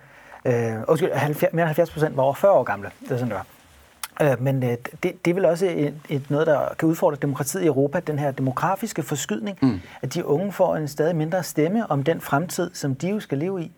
Øh, 0.45 0.73
undskyld, 0.87 1.11
70, 1.11 1.53
mere 1.53 1.63
end 1.63 1.67
70 1.67 1.89
procent 1.89 2.17
var 2.17 2.23
over 2.23 2.33
40 2.33 2.51
år 2.51 2.63
gamle. 2.63 2.91
Det 3.01 3.11
er 3.11 3.17
sådan, 3.17 3.27
det 3.27 3.35
var. 3.35 3.45
Øh, 4.21 4.41
men 4.41 4.63
øh, 4.63 4.69
det, 5.03 5.25
det 5.25 5.27
er 5.27 5.33
vel 5.33 5.45
også 5.45 5.65
et, 5.65 5.93
et 6.09 6.29
noget, 6.29 6.47
der 6.47 6.73
kan 6.79 6.89
udfordre 6.89 7.17
demokratiet 7.21 7.63
i 7.63 7.65
Europa, 7.65 7.99
den 7.99 8.19
her 8.19 8.31
demografiske 8.31 9.03
forskydning, 9.03 9.57
mm. 9.61 9.81
at 10.01 10.13
de 10.13 10.25
unge 10.25 10.51
får 10.51 10.75
en 10.75 10.87
stadig 10.87 11.15
mindre 11.15 11.43
stemme 11.43 11.91
om 11.91 12.03
den 12.03 12.21
fremtid, 12.21 12.71
som 12.73 12.95
de 12.95 13.09
jo 13.09 13.19
skal 13.19 13.37
leve 13.37 13.61
i. 13.61 13.71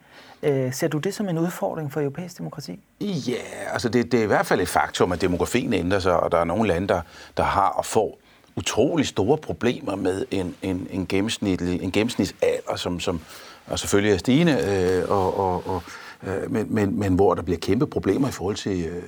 Øh, 0.43 0.73
ser 0.73 0.87
du 0.87 0.97
det 0.97 1.13
som 1.13 1.29
en 1.29 1.37
udfordring 1.37 1.93
for 1.93 2.01
europæisk 2.01 2.37
demokrati? 2.37 2.79
Ja, 3.01 3.71
altså 3.73 3.89
det, 3.89 4.11
det 4.11 4.19
er 4.19 4.23
i 4.23 4.27
hvert 4.27 4.45
fald 4.45 4.61
et 4.61 4.67
faktum, 4.67 5.11
at 5.11 5.21
demografien 5.21 5.73
ændrer 5.73 5.99
sig, 5.99 6.19
og 6.19 6.31
der 6.31 6.37
er 6.37 6.43
nogle 6.43 6.67
lande, 6.67 6.87
der, 6.87 7.01
der 7.37 7.43
har 7.43 7.67
og 7.69 7.85
får 7.85 8.17
utrolig 8.55 9.07
store 9.07 9.37
problemer 9.37 9.95
med 9.95 10.25
en, 10.31 10.55
en, 10.61 10.87
en, 10.91 11.07
gennemsnitlig, 11.07 11.83
en 11.83 11.91
gennemsnitsalder, 11.91 12.75
som, 12.75 12.99
som 12.99 13.21
og 13.67 13.79
selvfølgelig 13.79 14.13
er 14.13 14.17
stigende, 14.17 14.57
øh, 14.67 15.11
og, 15.11 15.39
og, 15.39 15.67
og 15.67 15.83
øh, 16.23 16.51
men, 16.51 16.75
men, 16.75 16.99
men 16.99 17.13
hvor 17.13 17.33
der 17.35 17.41
bliver 17.41 17.59
kæmpe 17.59 17.87
problemer 17.87 18.27
i 18.27 18.31
forhold 18.31 18.55
til, 18.55 18.85
øh, 18.85 19.03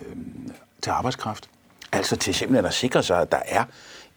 til 0.82 0.90
arbejdskraft. 0.90 1.50
Altså 1.92 2.16
til 2.16 2.34
simpelthen 2.34 2.66
at 2.66 2.74
sikre 2.74 3.04
sig, 3.04 3.22
at 3.22 3.32
der 3.32 3.42
er 3.46 3.64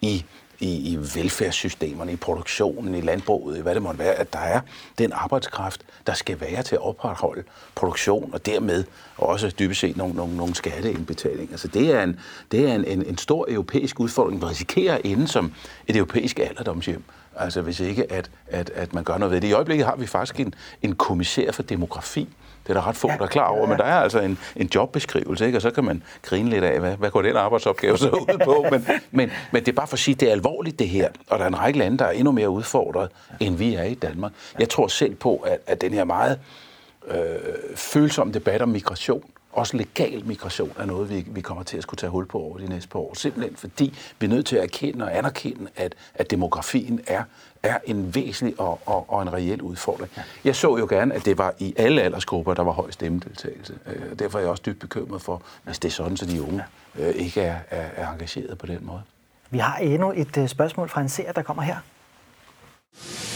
i 0.00 0.24
i, 0.61 0.92
i 0.92 0.96
velfærdssystemerne, 0.96 2.12
i 2.12 2.16
produktionen, 2.16 2.94
i 2.94 3.00
landbruget, 3.00 3.59
i 3.59 3.61
hvad 3.61 3.74
det 3.74 3.83
måtte 3.83 3.98
være, 3.98 4.14
at 4.14 4.33
der 4.33 4.38
er 4.38 4.61
den 4.98 5.12
arbejdskraft, 5.12 5.83
der 6.07 6.14
skal 6.14 6.40
være 6.40 6.62
til 6.62 6.74
at 6.74 6.83
opretholde 6.83 7.42
produktion, 7.74 8.30
og 8.33 8.46
dermed 8.46 8.85
også 9.16 9.52
dybest 9.59 9.80
set 9.80 9.96
nogle, 9.96 10.14
nogle, 10.14 10.37
nogle 10.37 10.54
skatteindbetalinger. 10.54 11.52
Altså 11.52 11.68
det 11.68 11.94
er, 11.94 12.02
en, 12.02 12.20
det 12.52 12.68
er 12.68 12.74
en, 12.74 12.85
en, 12.85 13.07
en 13.07 13.18
stor 13.18 13.46
europæisk 13.48 14.00
udfordring, 14.00 14.40
der 14.40 14.50
risikerer 14.50 14.98
inden 15.04 15.26
som 15.26 15.52
et 15.87 15.96
europæisk 15.96 16.38
alderdomshjem. 16.38 17.02
Altså 17.37 17.61
hvis 17.62 17.80
ikke, 17.80 18.12
at, 18.12 18.30
at, 18.46 18.70
at 18.70 18.94
man 18.94 19.04
gør 19.04 19.18
noget 19.18 19.33
ved 19.33 19.40
det. 19.40 19.48
I 19.48 19.52
øjeblikket 19.52 19.87
har 19.87 19.96
vi 19.96 20.07
faktisk 20.07 20.40
en, 20.40 20.54
en 20.83 20.94
kommissær 20.94 21.52
for 21.52 21.62
demografi, 21.62 22.28
det 22.66 22.70
er 22.70 22.74
der 22.74 22.88
ret 22.88 22.96
få, 22.96 23.09
der 23.09 23.22
er 23.22 23.27
klar 23.27 23.48
over, 23.48 23.66
men 23.66 23.79
der 23.79 23.85
er 23.85 24.00
altså 24.00 24.20
en, 24.20 24.38
en 24.57 24.70
jobbeskrivelse, 24.74 25.46
ikke? 25.46 25.59
og 25.59 25.62
så 25.62 25.70
kan 25.70 25.85
man 25.85 26.03
grine 26.22 26.50
lidt 26.50 26.64
af, 26.64 26.81
hvad, 26.81 26.96
hvad 26.96 27.11
går 27.11 27.22
den 27.22 27.37
arbejdsopgave 27.37 27.98
så 27.98 28.09
ud 28.09 28.38
på. 28.44 28.66
Men, 28.70 28.87
men, 29.11 29.31
men 29.53 29.64
det 29.64 29.68
er 29.72 29.77
bare 29.77 29.87
for 29.87 29.94
at 29.94 29.98
sige, 29.98 30.14
at 30.14 30.20
det 30.20 30.29
er 30.29 30.33
alvorligt 30.33 30.79
det 30.79 30.88
her, 30.88 31.09
og 31.31 31.38
der 31.38 31.44
er 31.44 31.48
en 31.48 31.59
række 31.59 31.79
lande, 31.79 31.98
der 31.98 32.05
er 32.05 32.11
endnu 32.11 32.33
mere 32.33 32.50
udfordret, 32.50 33.09
end 33.40 33.57
vi 33.57 33.74
er 33.74 33.85
i 33.85 33.94
Danmark. 33.94 34.33
Jeg 34.59 34.68
tror 34.68 34.87
selv 34.87 35.14
på, 35.14 35.37
at, 35.37 35.59
at 35.66 35.81
den 35.81 35.92
her 35.92 36.05
meget 36.05 36.38
øh, 37.09 37.16
følsomme 37.77 38.33
debat 38.33 38.62
om 38.62 38.68
migration, 38.68 39.24
også 39.55 39.77
legal 39.77 40.27
migration 40.27 40.73
er 40.79 40.85
noget, 40.85 41.11
vi, 41.11 41.25
vi 41.27 41.40
kommer 41.40 41.62
til 41.62 41.77
at 41.77 41.83
skulle 41.83 41.99
tage 41.99 42.11
hul 42.11 42.27
på 42.27 42.38
over 42.38 42.59
de 42.59 42.69
næste 42.69 42.88
par 42.88 42.99
år. 42.99 43.14
Simpelthen 43.14 43.57
fordi 43.57 43.99
vi 44.19 44.27
er 44.27 44.31
nødt 44.31 44.47
til 44.47 44.57
at 44.57 44.62
erkende 44.62 45.05
og 45.05 45.19
anerkende, 45.19 45.71
at, 45.77 45.95
at 46.14 46.31
demografien 46.31 47.01
er, 47.07 47.23
er 47.62 47.79
en 47.85 48.14
væsentlig 48.14 48.61
og, 48.61 48.81
og, 48.87 49.05
og 49.09 49.23
en 49.23 49.33
reel 49.33 49.62
udfordring. 49.62 50.12
Jeg 50.45 50.57
så 50.57 50.77
jo 50.79 50.87
gerne, 50.90 51.14
at 51.14 51.25
det 51.25 51.38
var 51.38 51.55
i 51.59 51.75
alle 51.77 52.03
aldersgrupper, 52.03 52.55
der 52.55 52.62
var 52.62 52.73
høj 52.73 52.90
stemmedeltagelse. 52.90 53.75
Øh, 53.87 54.19
derfor 54.19 54.38
er 54.38 54.43
jeg 54.43 54.51
også 54.51 54.62
dybt 54.67 54.81
bekymret 54.81 55.23
for, 55.23 55.43
hvis 55.64 55.79
det 55.79 55.88
er 55.88 55.93
sådan, 55.93 56.17
så 56.17 56.27
de 56.27 56.43
unge 56.43 56.64
øh, 56.99 57.14
ikke 57.14 57.40
er, 57.40 57.57
er, 57.71 57.88
er 57.97 58.12
engageret 58.12 58.59
på 58.59 58.67
den 58.67 58.79
måde. 58.83 59.03
Vi 59.51 59.59
har 59.59 59.77
endnu 59.77 60.12
et 60.17 60.37
øh, 60.38 60.49
spørgsmål 60.49 60.88
fra 60.88 61.01
en 61.01 61.09
seer, 61.09 61.33
der 61.33 61.43
kommer 61.43 61.62
her. 61.62 61.77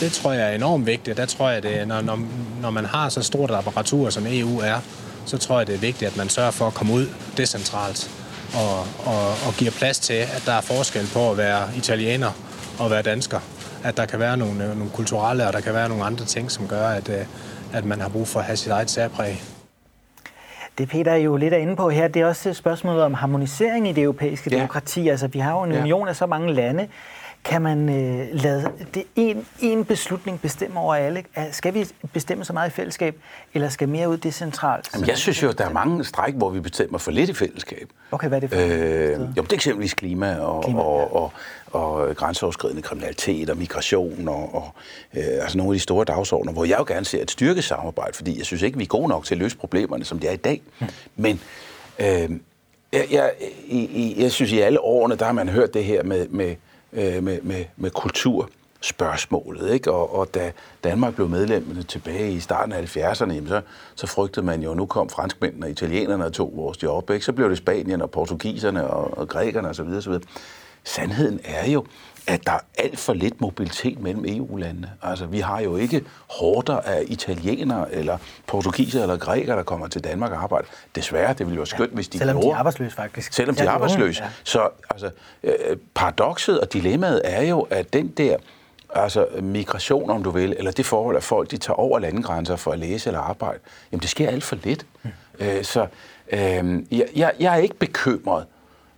Det 0.01 0.13
tror 0.13 0.33
jeg 0.33 0.51
er 0.51 0.55
enormt 0.55 0.87
vigtigt. 0.87 1.17
Der 1.17 1.27
tror 1.27 1.49
jeg, 1.49 1.63
det, 1.63 1.89
når, 1.89 2.01
når, 2.01 2.19
når 2.61 2.71
man 2.71 2.85
har 2.85 3.09
så 3.09 3.23
stort 3.23 3.51
et 3.51 3.55
apparatur, 3.55 4.11
som 4.11 4.25
EU 4.27 4.59
er, 4.59 4.81
så 5.29 5.39
tror 5.39 5.59
jeg, 5.59 5.67
det 5.67 5.75
er 5.75 5.79
vigtigt, 5.79 6.11
at 6.11 6.17
man 6.17 6.29
sørger 6.29 6.51
for 6.51 6.67
at 6.67 6.75
komme 6.75 6.93
ud 6.93 7.07
decentralt 7.37 8.11
og, 8.55 8.79
og, 9.13 9.29
og 9.47 9.55
giver 9.59 9.71
plads 9.71 9.99
til, 9.99 10.15
at 10.37 10.43
der 10.47 10.53
er 10.53 10.61
forskel 10.61 11.07
på 11.13 11.31
at 11.31 11.37
være 11.37 11.69
italiener 11.77 12.31
og 12.79 12.91
være 12.91 13.03
dansker. 13.03 13.41
At 13.85 13.97
der 13.97 14.07
kan 14.07 14.19
være 14.19 14.37
nogle, 14.37 14.59
nogle 14.59 14.91
kulturelle, 14.95 15.47
og 15.47 15.53
der 15.53 15.61
kan 15.61 15.75
være 15.75 15.89
nogle 15.89 16.05
andre 16.05 16.25
ting, 16.25 16.51
som 16.51 16.69
gør, 16.69 16.89
at, 16.89 17.09
øh, 17.09 17.25
at 17.73 17.85
man 17.85 18.01
har 18.01 18.09
brug 18.09 18.29
for 18.29 18.41
at 18.41 18.47
have 18.47 18.57
sit 18.57 18.73
eget 18.73 18.91
særpræg. 18.91 19.43
Det 20.79 20.89
Peter 20.89 21.13
er 21.13 21.17
jo 21.17 21.37
lidt 21.37 21.55
inde 21.55 21.77
på 21.77 21.91
her, 21.91 22.09
det 22.09 22.23
er 22.23 22.27
også 22.27 22.49
et 22.49 22.57
spørgsmål 22.57 22.99
om 22.99 23.15
harmonisering 23.15 23.89
i 23.89 23.93
det 23.93 24.03
europæiske 24.03 24.51
ja. 24.51 24.57
demokrati. 24.57 25.09
Altså, 25.09 25.27
vi 25.27 25.39
har 25.39 25.53
jo 25.53 25.63
en 25.63 25.73
union 25.73 26.03
ja. 26.03 26.09
af 26.09 26.17
så 26.17 26.27
mange 26.27 26.53
lande. 26.53 26.89
Kan 27.45 27.63
man 27.63 27.89
øh, 27.89 28.27
lade 28.33 28.71
det 28.95 29.05
en, 29.17 29.47
en 29.61 29.85
beslutning 29.85 30.41
bestemme 30.41 30.81
over 30.81 30.95
alle? 30.95 31.25
Skal 31.53 31.75
vi 31.75 31.87
bestemme 32.13 32.45
så 32.45 32.53
meget 32.53 32.69
i 32.69 32.73
fællesskab, 32.73 33.17
eller 33.55 33.69
skal 33.69 33.89
mere 33.89 34.09
ud 34.09 34.17
decentralt? 34.17 34.91
Jamen, 34.95 35.09
jeg 35.09 35.19
synes 35.19 35.43
jo, 35.43 35.49
at 35.49 35.59
der 35.59 35.65
er 35.65 35.73
mange 35.73 36.05
stræk, 36.05 36.35
hvor 36.35 36.51
vi 36.51 36.61
bestemmer 36.61 36.99
for 36.99 37.11
lidt 37.11 37.31
i 37.31 37.35
fællesskab. 37.35 37.89
Okay, 38.11 38.29
hvad 38.29 38.43
er 38.43 38.49
det 38.49 38.51
for 38.51 38.59
øh, 38.59 39.37
Jo, 39.37 39.43
det 39.43 39.53
er 39.53 39.55
eksempelvis 39.55 39.95
klima 39.95 40.37
og, 40.37 40.65
klima, 40.65 40.81
og, 40.81 40.99
ja. 40.99 41.05
og, 41.05 41.33
og, 41.73 41.95
og 41.95 42.17
grænseoverskridende 42.17 42.83
kriminalitet 42.83 43.51
og 43.51 43.57
migration 43.57 44.29
og, 44.29 44.55
og 44.55 44.75
øh, 45.15 45.25
altså 45.25 45.59
nogle 45.59 45.73
af 45.73 45.75
de 45.75 45.81
store 45.81 46.05
dagsordner, 46.05 46.53
hvor 46.53 46.65
jeg 46.65 46.79
jo 46.79 46.85
gerne 46.85 47.05
ser 47.05 47.23
et 47.23 47.31
styrkesamarbejde, 47.31 48.13
fordi 48.17 48.39
jeg 48.39 48.47
synes 48.47 48.63
ikke, 48.63 48.79
vi 48.79 48.85
er 48.85 48.89
gode 48.89 49.09
nok 49.09 49.25
til 49.25 49.35
at 49.35 49.39
løse 49.39 49.57
problemerne, 49.57 50.05
som 50.05 50.19
de 50.19 50.27
er 50.27 50.33
i 50.33 50.37
dag. 50.37 50.63
Hmm. 50.79 50.89
Men 51.17 51.41
øh, 51.99 52.07
jeg, 52.93 53.07
jeg, 53.11 53.31
jeg, 53.71 54.15
jeg 54.17 54.33
synes, 54.33 54.53
i 54.53 54.59
alle 54.59 54.81
årene, 54.81 55.17
der 55.17 55.25
har 55.25 55.33
man 55.33 55.49
hørt 55.49 55.75
det 55.75 55.85
her 55.85 56.03
med, 56.03 56.29
med 56.29 56.55
øh, 56.93 57.23
med, 57.23 57.43
med, 57.43 57.65
med 57.77 57.91
kulturspørgsmålet. 57.91 59.71
Ikke? 59.71 59.93
Og, 59.93 60.19
og 60.19 60.35
da 60.35 60.53
Danmark 60.85 61.15
blev 61.15 61.29
medlem 61.29 61.85
tilbage 61.85 62.33
i 62.33 62.41
starten 62.41 62.73
af 62.73 62.97
70'erne, 62.97 63.33
jamen 63.33 63.49
så, 63.49 63.61
så 63.95 64.07
frygtede 64.07 64.47
man 64.47 64.63
jo, 64.63 64.71
at 64.71 64.77
nu 64.77 64.87
kom 64.87 65.09
franskmændene 65.09 65.67
og 65.67 65.71
italienerne 65.71 66.25
og 66.25 66.33
tog 66.33 66.53
vores 66.57 66.83
job. 66.83 67.11
Ikke? 67.11 67.25
Så 67.25 67.33
blev 67.33 67.51
det 67.51 67.59
Spanien 67.59 68.03
og 68.03 68.11
portugiserne 68.11 68.87
og, 68.87 69.19
og 69.19 69.29
grækerne 69.29 69.69
osv. 69.69 69.89
osv. 69.89 70.15
Sandheden 70.85 71.41
er 71.45 71.71
jo, 71.71 71.85
at 72.29 72.47
der 72.47 72.53
er 72.53 72.61
alt 72.79 72.99
for 72.99 73.13
lidt 73.13 73.41
mobilitet 73.41 74.01
mellem 74.01 74.25
EU-landene. 74.29 74.91
Altså, 75.03 75.27
vi 75.27 75.41
har 75.41 75.61
jo 75.61 75.77
ikke 75.77 76.05
hårder 76.31 76.81
af 76.81 77.05
italienere, 77.07 77.95
eller 77.95 78.19
portugiser 78.47 79.03
eller 79.03 79.17
grækere, 79.17 79.57
der 79.57 79.63
kommer 79.63 79.87
til 79.89 80.05
Danmark 80.05 80.33
og 80.33 80.43
arbejder. 80.43 80.69
Desværre, 80.95 81.29
det 81.33 81.39
ville 81.39 81.55
jo 81.55 81.61
være 81.61 81.67
skønt, 81.67 81.91
ja, 81.91 81.95
hvis 81.95 82.09
de 82.09 82.19
Selvom 82.19 82.37
gjorde. 82.37 82.49
de 82.49 82.53
er 82.53 82.57
arbejdsløse, 82.57 82.97
faktisk. 82.97 83.33
Selvom 83.33 83.57
de 83.57 83.63
er 83.63 83.71
arbejdsløse. 83.71 84.23
Ja. 84.23 84.29
Så 84.45 84.69
altså, 84.91 85.11
øh, 85.43 85.77
paradokset 85.95 86.61
og 86.61 86.73
dilemmaet 86.73 87.21
er 87.25 87.43
jo, 87.43 87.61
at 87.61 87.93
den 87.93 88.09
der 88.09 88.37
altså 88.95 89.27
migration, 89.43 90.11
om 90.11 90.23
du 90.23 90.31
vil, 90.31 90.55
eller 90.59 90.71
det 90.71 90.87
forhold, 90.87 91.17
at 91.17 91.23
folk 91.23 91.51
de 91.51 91.57
tager 91.57 91.77
over 91.77 91.99
landegrænser 91.99 92.57
for 92.57 92.73
at 92.73 92.79
læse 92.79 93.09
eller 93.09 93.21
arbejde, 93.21 93.59
jamen 93.93 94.01
det 94.01 94.11
sker 94.11 94.29
alt 94.29 94.45
for 94.45 94.57
lidt. 94.65 94.87
Mm. 95.03 95.11
Øh, 95.39 95.65
så 95.65 95.87
øh, 96.33 96.83
jeg, 96.91 97.33
jeg 97.39 97.55
er 97.55 97.57
ikke 97.57 97.75
bekymret 97.75 98.45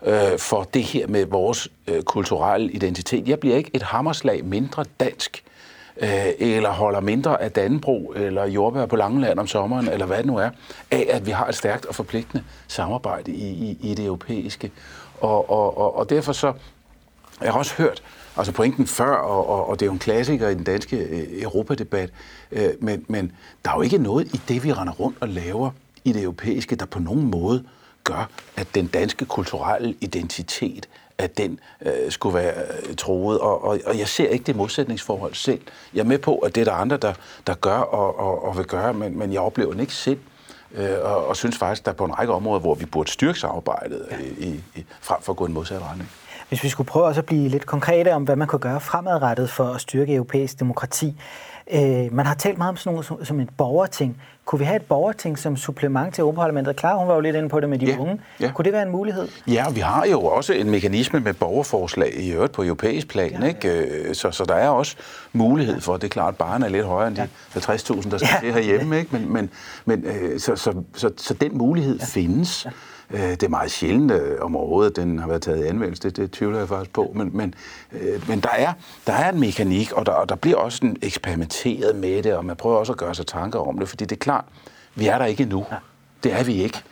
øh, 0.06 0.38
for 0.38 0.62
det 0.62 0.82
her 0.82 1.06
med 1.06 1.26
vores 1.26 1.68
øh, 1.86 2.02
kulturelle 2.02 2.72
identitet. 2.72 3.28
Jeg 3.28 3.40
bliver 3.40 3.56
ikke 3.56 3.70
et 3.74 3.82
hammerslag 3.82 4.44
mindre 4.44 4.84
dansk, 5.00 5.44
øh, 6.00 6.26
eller 6.38 6.70
holder 6.70 7.00
mindre 7.00 7.42
af 7.42 7.52
Dannebro, 7.52 8.12
eller 8.16 8.46
jordbær 8.46 8.86
på 8.86 8.96
Langeland 8.96 9.38
om 9.38 9.46
sommeren, 9.46 9.88
eller 9.88 10.06
hvad 10.06 10.16
det 10.16 10.26
nu 10.26 10.36
er, 10.36 10.50
af 10.90 11.06
at 11.10 11.26
vi 11.26 11.30
har 11.30 11.46
et 11.46 11.54
stærkt 11.54 11.86
og 11.86 11.94
forpligtende 11.94 12.44
samarbejde 12.68 13.32
i, 13.32 13.48
i, 13.48 13.78
i 13.90 13.94
det 13.94 14.04
europæiske. 14.04 14.70
Og, 15.20 15.50
og, 15.50 15.78
og, 15.78 15.96
og 15.96 16.10
derfor 16.10 16.32
så, 16.32 16.52
jeg 17.40 17.52
har 17.52 17.58
også 17.58 17.74
hørt, 17.74 18.02
altså 18.36 18.52
pointen 18.52 18.86
før, 18.86 19.14
og, 19.14 19.48
og, 19.48 19.68
og 19.68 19.80
det 19.80 19.86
er 19.86 19.88
jo 19.88 19.92
en 19.92 19.98
klassiker 19.98 20.48
i 20.48 20.54
den 20.54 20.64
danske 20.64 20.96
øh, 20.96 21.42
europadebat, 21.42 22.10
øh, 22.52 22.70
men, 22.80 23.04
men 23.08 23.32
der 23.64 23.70
er 23.70 23.74
jo 23.74 23.82
ikke 23.82 23.98
noget 23.98 24.34
i 24.34 24.40
det, 24.48 24.64
vi 24.64 24.72
render 24.72 24.92
rundt 24.92 25.16
og 25.20 25.28
laver 25.28 25.70
i 26.04 26.12
det 26.12 26.22
europæiske, 26.22 26.76
der 26.76 26.86
på 26.86 26.98
nogen 26.98 27.30
måde 27.30 27.58
øh, 27.58 27.79
gør, 28.12 28.28
at 28.56 28.74
den 28.74 28.86
danske 28.86 29.24
kulturelle 29.24 29.94
identitet, 30.00 30.88
at 31.18 31.38
den 31.38 31.58
øh, 31.82 32.10
skulle 32.10 32.34
være 32.34 32.52
øh, 32.88 32.96
troet. 32.96 33.38
Og, 33.38 33.64
og, 33.64 33.78
og 33.86 33.98
jeg 33.98 34.08
ser 34.08 34.28
ikke 34.28 34.44
det 34.44 34.56
modsætningsforhold 34.56 35.34
selv. 35.34 35.60
Jeg 35.94 36.00
er 36.00 36.04
med 36.04 36.18
på, 36.18 36.38
at 36.38 36.54
det 36.54 36.60
er 36.60 36.64
der 36.64 36.72
andre, 36.72 36.96
der, 36.96 37.12
der 37.46 37.54
gør 37.54 37.78
og, 37.78 38.18
og, 38.18 38.44
og 38.44 38.56
vil 38.56 38.64
gøre, 38.64 38.94
men, 38.94 39.18
men 39.18 39.32
jeg 39.32 39.40
oplever 39.40 39.72
den 39.72 39.80
ikke 39.80 39.94
selv. 39.94 40.18
Øh, 40.74 40.90
og, 41.02 41.26
og 41.26 41.36
synes 41.36 41.58
faktisk, 41.58 41.84
der 41.84 41.90
er 41.90 41.96
på 41.96 42.04
en 42.04 42.18
række 42.18 42.32
områder, 42.32 42.60
hvor 42.60 42.74
vi 42.74 42.84
burde 42.84 43.10
styrke 43.10 43.38
samarbejdet 43.38 44.06
ja. 44.10 44.16
i, 44.38 44.60
i, 44.74 44.84
frem 45.00 45.22
for 45.22 45.32
at 45.32 45.36
gå 45.36 45.46
en 45.46 45.52
modsat 45.52 45.82
retning. 45.82 46.10
Hvis 46.48 46.64
vi 46.64 46.68
skulle 46.68 46.86
prøve 46.86 47.04
også 47.04 47.20
at 47.20 47.26
blive 47.26 47.48
lidt 47.48 47.66
konkrete 47.66 48.14
om, 48.14 48.22
hvad 48.22 48.36
man 48.36 48.48
kunne 48.48 48.58
gøre 48.58 48.80
fremadrettet 48.80 49.50
for 49.50 49.64
at 49.64 49.80
styrke 49.80 50.14
europæisk 50.14 50.60
demokrati. 50.60 51.20
Øh, 51.72 52.14
man 52.14 52.26
har 52.26 52.34
talt 52.34 52.58
meget 52.58 52.68
om 52.68 52.76
sådan 52.76 52.92
noget 52.92 53.06
som, 53.06 53.24
som 53.24 53.40
et 53.40 53.48
borgerting. 53.56 54.22
Kunne 54.44 54.58
vi 54.58 54.64
have 54.64 54.76
et 54.76 54.82
borgerting 54.82 55.38
som 55.38 55.56
supplement 55.56 56.14
til 56.14 56.22
Europaparlamentet? 56.22 56.76
Klar, 56.76 56.96
hun 56.96 57.08
var 57.08 57.14
jo 57.14 57.20
lidt 57.20 57.36
inde 57.36 57.48
på 57.48 57.60
det 57.60 57.68
med 57.68 57.78
de 57.78 57.86
ja, 57.86 57.98
unge. 57.98 58.20
Ja. 58.40 58.52
Kunne 58.54 58.64
det 58.64 58.72
være 58.72 58.82
en 58.82 58.90
mulighed? 58.90 59.28
Ja, 59.46 59.64
vi 59.70 59.80
har 59.80 60.06
jo 60.06 60.24
også 60.24 60.52
en 60.52 60.70
mekanisme 60.70 61.20
med 61.20 61.34
borgerforslag 61.34 62.14
i 62.16 62.32
øvrigt 62.32 62.52
på 62.52 62.64
europæisk 62.64 63.08
plan. 63.08 63.30
Ja, 63.30 63.40
ja. 63.40 63.46
Ikke? 63.46 63.68
Øh, 63.70 64.14
så, 64.14 64.30
så 64.30 64.44
der 64.44 64.54
er 64.54 64.68
også 64.68 64.96
mulighed 65.32 65.80
for, 65.80 65.96
det 65.96 66.04
er 66.04 66.08
klart, 66.08 66.34
at 66.34 66.38
barnet 66.38 66.66
er 66.66 66.70
lidt 66.70 66.86
højere 66.86 67.08
end 67.08 67.16
de 67.16 67.28
ja. 67.54 67.60
50.000, 67.60 68.10
der 68.10 68.18
skal 68.24 68.28
ja. 68.32 68.40
til 68.40 68.52
herhjemme. 68.52 68.98
Ikke? 68.98 69.16
Men, 69.16 69.32
men, 69.32 69.50
men 69.84 70.04
øh, 70.04 70.40
så, 70.40 70.56
så, 70.56 70.82
så, 70.94 71.10
så 71.16 71.34
den 71.34 71.58
mulighed 71.58 71.98
ja. 71.98 72.04
findes. 72.04 72.64
Ja. 72.64 72.70
Øh, 73.10 73.20
det 73.20 73.42
er 73.42 73.48
meget 73.48 73.70
sjældent 73.70 74.12
øh, 74.12 74.40
om 74.40 74.56
overhovedet, 74.56 74.96
den 74.96 75.18
har 75.18 75.28
været 75.28 75.42
taget 75.42 75.64
i 75.64 75.68
anvendelse. 75.68 76.02
Det, 76.02 76.16
det 76.16 76.30
tvivler 76.30 76.58
jeg 76.58 76.68
faktisk 76.68 76.92
på. 76.92 77.12
Men, 77.14 77.30
men, 77.36 77.54
øh, 77.92 78.28
men 78.28 78.40
der, 78.40 78.48
er, 78.48 78.72
der 79.06 79.12
er 79.12 79.32
en 79.32 79.40
mekanik, 79.40 79.92
og 79.92 80.06
der, 80.06 80.12
og 80.12 80.28
der 80.28 80.34
bliver 80.34 80.56
også 80.56 80.86
en 80.86 80.96
eksperimenteret 81.02 81.96
med 81.96 82.22
det, 82.22 82.34
og 82.34 82.44
man 82.44 82.56
prøver 82.56 82.76
også 82.76 82.92
at 82.92 82.98
gøre 82.98 83.14
sig 83.14 83.26
tanker 83.26 83.58
om 83.58 83.78
det, 83.78 83.88
fordi 83.88 84.04
det 84.04 84.16
er 84.16 84.20
klart, 84.20 84.44
vi 84.94 85.06
er 85.06 85.18
der 85.18 85.24
ikke 85.24 85.42
endnu. 85.42 85.66
Det 86.24 86.32
er 86.32 86.44
vi 86.44 86.62
ikke. 86.62 86.82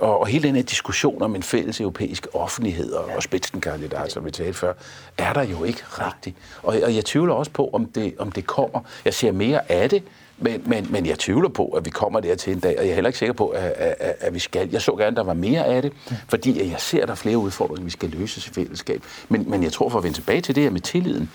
Og, 0.00 0.20
og 0.20 0.26
hele 0.26 0.48
den 0.48 0.56
her 0.56 0.62
diskussion 0.62 1.22
om 1.22 1.34
en 1.34 1.42
fælles 1.42 1.80
europæisk 1.80 2.26
offentlighed 2.32 2.92
og, 2.92 3.08
ja. 3.08 3.16
og 3.16 3.22
spidsenkandidat, 3.22 4.12
som 4.12 4.24
vi 4.24 4.30
talte 4.30 4.52
før, 4.52 4.72
er 5.18 5.32
der 5.32 5.42
jo 5.42 5.64
ikke 5.64 5.82
rigtigt. 5.84 6.36
Og, 6.62 6.76
og 6.84 6.94
jeg 6.94 7.04
tvivler 7.04 7.34
også 7.34 7.50
på, 7.50 7.70
om 7.72 7.86
det, 7.86 8.14
om 8.18 8.32
det 8.32 8.46
kommer. 8.46 8.80
Jeg 9.04 9.14
ser 9.14 9.32
mere 9.32 9.72
af 9.72 9.90
det, 9.90 10.02
men, 10.38 10.62
men, 10.66 10.86
men 10.90 11.06
jeg 11.06 11.18
tvivler 11.18 11.48
på, 11.48 11.66
at 11.66 11.84
vi 11.84 11.90
kommer 11.90 12.20
der 12.20 12.34
til 12.34 12.52
en 12.52 12.60
dag, 12.60 12.78
og 12.78 12.84
jeg 12.84 12.90
er 12.90 12.94
heller 12.94 13.08
ikke 13.08 13.18
sikker 13.18 13.32
på, 13.32 13.48
at, 13.48 13.70
at, 13.70 14.14
at 14.20 14.34
vi 14.34 14.38
skal. 14.38 14.70
Jeg 14.70 14.82
så 14.82 14.92
gerne, 14.92 15.06
at 15.06 15.16
der 15.16 15.22
var 15.22 15.34
mere 15.34 15.64
af 15.64 15.82
det, 15.82 15.92
fordi 16.28 16.70
jeg 16.70 16.80
ser, 16.80 17.02
at 17.02 17.08
der 17.08 17.12
er 17.12 17.16
flere 17.16 17.38
udfordringer, 17.38 17.84
vi 17.84 17.90
skal 17.90 18.08
løse 18.10 18.50
i 18.50 18.54
fællesskab. 18.54 19.02
Men, 19.28 19.50
men 19.50 19.62
jeg 19.62 19.72
tror, 19.72 19.88
for 19.88 19.98
at 19.98 20.04
vende 20.04 20.16
tilbage 20.16 20.40
til 20.40 20.54
det 20.54 20.62
her 20.62 20.70
med 20.70 20.80
tilliden, 20.80 21.30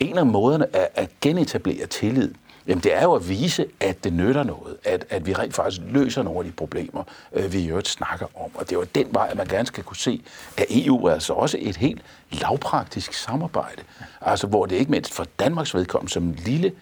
en 0.00 0.18
af 0.18 0.26
måderne 0.26 0.76
at, 0.76 0.88
at 0.94 1.10
genetablere 1.20 1.86
tillid, 1.86 2.34
Jamen 2.66 2.82
det 2.82 2.94
er 2.94 3.02
jo 3.02 3.12
at 3.12 3.28
vise, 3.28 3.66
at 3.80 4.04
det 4.04 4.12
nytter 4.12 4.42
noget, 4.42 4.76
at, 4.84 5.04
at 5.10 5.26
vi 5.26 5.32
rent 5.32 5.54
faktisk 5.54 5.82
løser 5.86 6.22
nogle 6.22 6.38
af 6.38 6.44
de 6.44 6.50
problemer, 6.50 7.04
øh, 7.32 7.52
vi 7.52 7.58
i 7.60 7.68
øvrigt 7.68 7.88
snakker 7.88 8.26
om. 8.34 8.50
Og 8.54 8.60
det 8.60 8.72
er 8.72 8.76
jo 8.76 8.86
den 8.94 9.06
vej, 9.10 9.28
at 9.30 9.36
man 9.36 9.46
gerne 9.46 9.66
skal 9.66 9.84
kunne 9.84 9.96
se, 9.96 10.22
at 10.56 10.66
EU 10.70 11.04
er 11.06 11.12
altså 11.12 11.32
også 11.32 11.58
et 11.60 11.76
helt 11.76 12.02
lavpraktisk 12.30 13.12
samarbejde. 13.12 13.82
Altså 14.20 14.46
hvor 14.46 14.66
det 14.66 14.76
ikke 14.76 14.90
mindst 14.90 15.14
for 15.14 15.26
Danmarks 15.38 15.74
vedkommende 15.74 16.12
som 16.12 16.34
lille 16.44 16.72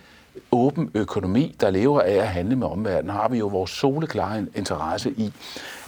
åben 0.53 0.91
økonomi, 0.95 1.57
der 1.61 1.71
lever 1.71 2.01
af 2.01 2.13
at 2.13 2.29
handle 2.29 2.57
med 2.57 2.67
omverdenen, 2.67 3.11
har 3.17 3.29
vi 3.29 3.39
jo 3.39 3.47
vores 3.47 3.71
soleklare 3.71 4.47
interesse 4.55 5.11
i, 5.11 5.33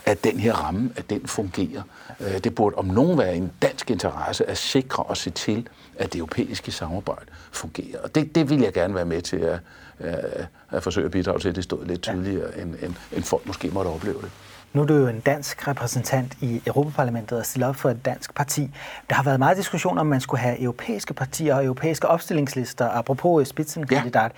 at 0.07 0.24
den 0.24 0.40
her 0.40 0.52
ramme, 0.52 0.90
at 0.96 1.11
den 1.11 1.26
fungerer. 1.26 1.83
Øh, 2.20 2.38
det 2.44 2.54
burde 2.54 2.76
om 2.76 2.85
nogen 2.85 3.18
være 3.18 3.37
en 3.37 3.52
dansk 3.62 3.90
interesse 3.90 4.50
at 4.50 4.59
sikre 4.59 5.02
og 5.02 5.16
se 5.16 5.30
til, 5.30 5.68
at 5.98 6.12
det 6.12 6.18
europæiske 6.18 6.72
samarbejde 6.72 7.26
fungerer. 7.52 8.00
Og 8.02 8.14
det, 8.14 8.35
det 8.35 8.50
vil 8.50 8.61
jeg 8.61 8.72
gerne 8.72 8.94
være 8.94 9.04
med 9.04 9.22
til 9.22 9.37
at, 9.37 9.59
at, 9.98 10.46
at 10.70 10.83
forsøge 10.83 11.04
at 11.04 11.11
bidrage 11.11 11.38
til, 11.38 11.48
at 11.48 11.57
det 11.57 11.64
stod 11.64 11.85
lidt 11.85 12.02
tydeligere, 12.02 12.59
end, 12.59 12.74
end, 12.83 12.94
end 13.12 13.24
folk 13.24 13.46
måske 13.46 13.70
måtte 13.70 13.88
opleve 13.88 14.22
det. 14.22 14.30
Nu 14.74 14.82
er 14.82 14.87
du 14.87 14.94
jo 14.94 15.06
en 15.06 15.20
dansk 15.20 15.68
repræsentant 15.68 16.37
i 16.40 16.62
Europaparlamentet 16.66 17.38
og 17.38 17.46
stiller 17.46 17.68
op 17.68 17.76
for 17.76 17.90
et 17.90 18.04
dansk 18.04 18.34
parti. 18.34 18.70
Der 19.08 19.14
har 19.14 19.22
været 19.22 19.38
meget 19.38 19.56
diskussion 19.56 19.98
om, 19.98 20.06
man 20.06 20.20
skulle 20.20 20.40
have 20.40 20.60
europæiske 20.60 21.14
partier 21.14 21.54
og 21.54 21.64
europæiske 21.64 22.08
opstillingslister, 22.08 22.88
apropos 22.88 23.48
spidsenkandidat. 23.48 24.22
Ja. 24.22 24.28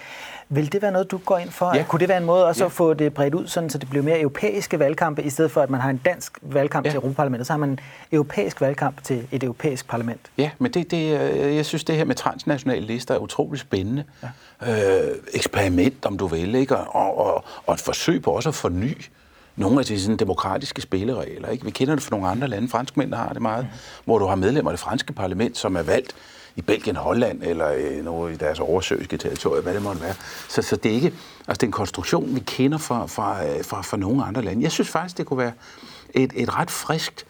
Vil 0.49 0.73
det 0.73 0.83
være 0.83 0.93
noget, 0.93 1.11
du 1.11 1.19
går 1.19 1.39
ind 1.39 1.51
for? 1.51 1.77
Ja. 1.77 1.85
Kunne 1.89 2.01
det 2.01 2.09
være 2.09 2.19
en 2.19 2.25
måde 2.25 2.47
også 2.47 2.65
ja. 2.65 2.67
at 2.67 2.73
få 2.73 2.95
det 2.95 3.15
bredt 3.15 3.35
ud, 3.35 3.47
sådan, 3.47 3.71
så 3.71 3.79
det 3.79 3.91
bliver 3.91 4.03
mere 4.03 4.21
europæiske 4.21 4.79
valgkampe, 4.79 5.23
i 5.23 5.31
stedet 5.31 5.51
for 5.51 5.63
at 5.63 5.71
man 5.71 5.81
har 5.81 5.91
en 5.91 6.01
dansk 6.05 6.39
valgkamp 6.43 6.87
ja. 6.87 6.91
til 6.91 6.97
Europaparlamentet, 6.97 7.47
så 7.47 7.53
har 7.53 7.59
man 7.59 7.69
en 7.69 7.79
europæisk 8.13 8.61
valgkamp 8.61 9.05
til 9.05 9.29
et 9.33 9.43
europæisk 9.43 9.89
parlament? 9.89 10.21
Ja, 10.39 10.51
men 10.59 10.73
det, 10.73 10.91
det, 10.91 11.11
jeg 11.57 11.67
synes, 11.67 11.85
det 11.85 11.97
her 11.97 12.05
med 12.05 12.15
transnationale 12.15 12.87
lister 12.87 13.15
er 13.15 13.19
utroligt 13.19 13.61
spændende. 13.61 14.05
Ja. 14.63 15.03
Øh, 15.07 15.15
eksperiment, 15.35 16.07
om 16.07 16.19
du 16.19 16.27
vil, 16.27 16.55
ikke? 16.55 16.77
Og, 16.77 17.19
og, 17.19 17.45
og 17.67 17.75
et 17.75 17.81
forsøg 17.81 18.23
på 18.23 18.31
også 18.31 18.49
at 18.49 18.55
forny 18.55 19.05
nogle 19.57 19.81
af 19.81 19.87
de 19.87 20.01
sådan, 20.01 20.17
demokratiske 20.17 20.83
spilleregler. 20.83 21.49
Ikke? 21.49 21.65
Vi 21.65 21.71
kender 21.71 21.95
det 21.95 22.03
fra 22.03 22.11
nogle 22.11 22.29
andre 22.29 22.49
lande. 22.49 22.69
Franskmændene 22.69 23.17
har 23.17 23.33
det 23.33 23.43
meget, 23.43 23.65
mm. 23.65 23.79
hvor 24.05 24.19
du 24.19 24.27
har 24.27 24.35
medlemmer 24.35 24.71
af 24.71 24.77
det 24.77 24.81
franske 24.81 25.13
parlament, 25.13 25.59
som 25.59 25.77
er 25.77 25.83
valgt 25.83 26.15
i 26.57 26.63
Belgien, 26.63 26.97
Holland 26.97 27.43
eller 27.43 27.73
øh, 27.73 28.05
noget 28.05 28.35
i 28.35 28.37
deres 28.37 28.61
oversøiske 28.61 29.17
territorier, 29.17 29.63
hvad 29.63 29.75
det 29.75 29.83
måtte 29.83 30.03
være. 30.03 30.15
Så, 30.49 30.63
så 30.63 30.77
det 30.77 30.91
er 30.91 30.95
ikke, 30.95 31.13
altså 31.39 31.55
det 31.61 31.63
er 31.63 31.67
en 31.67 31.73
konstruktion, 31.73 32.35
vi 32.35 32.41
kender 32.41 32.79
fra, 32.79 33.07
fra, 33.07 33.47
øh, 33.47 33.65
fra, 33.65 33.83
fra 33.83 33.97
nogle 33.97 34.25
andre 34.25 34.43
lande. 34.43 34.63
Jeg 34.63 34.73
synes 34.73 34.89
faktisk, 34.89 35.19
det 35.19 35.27
kunne 35.27 35.39
være 35.39 35.53
et, 36.15 36.33
et 36.35 36.59
ret 36.59 36.71
friskt 36.71 37.27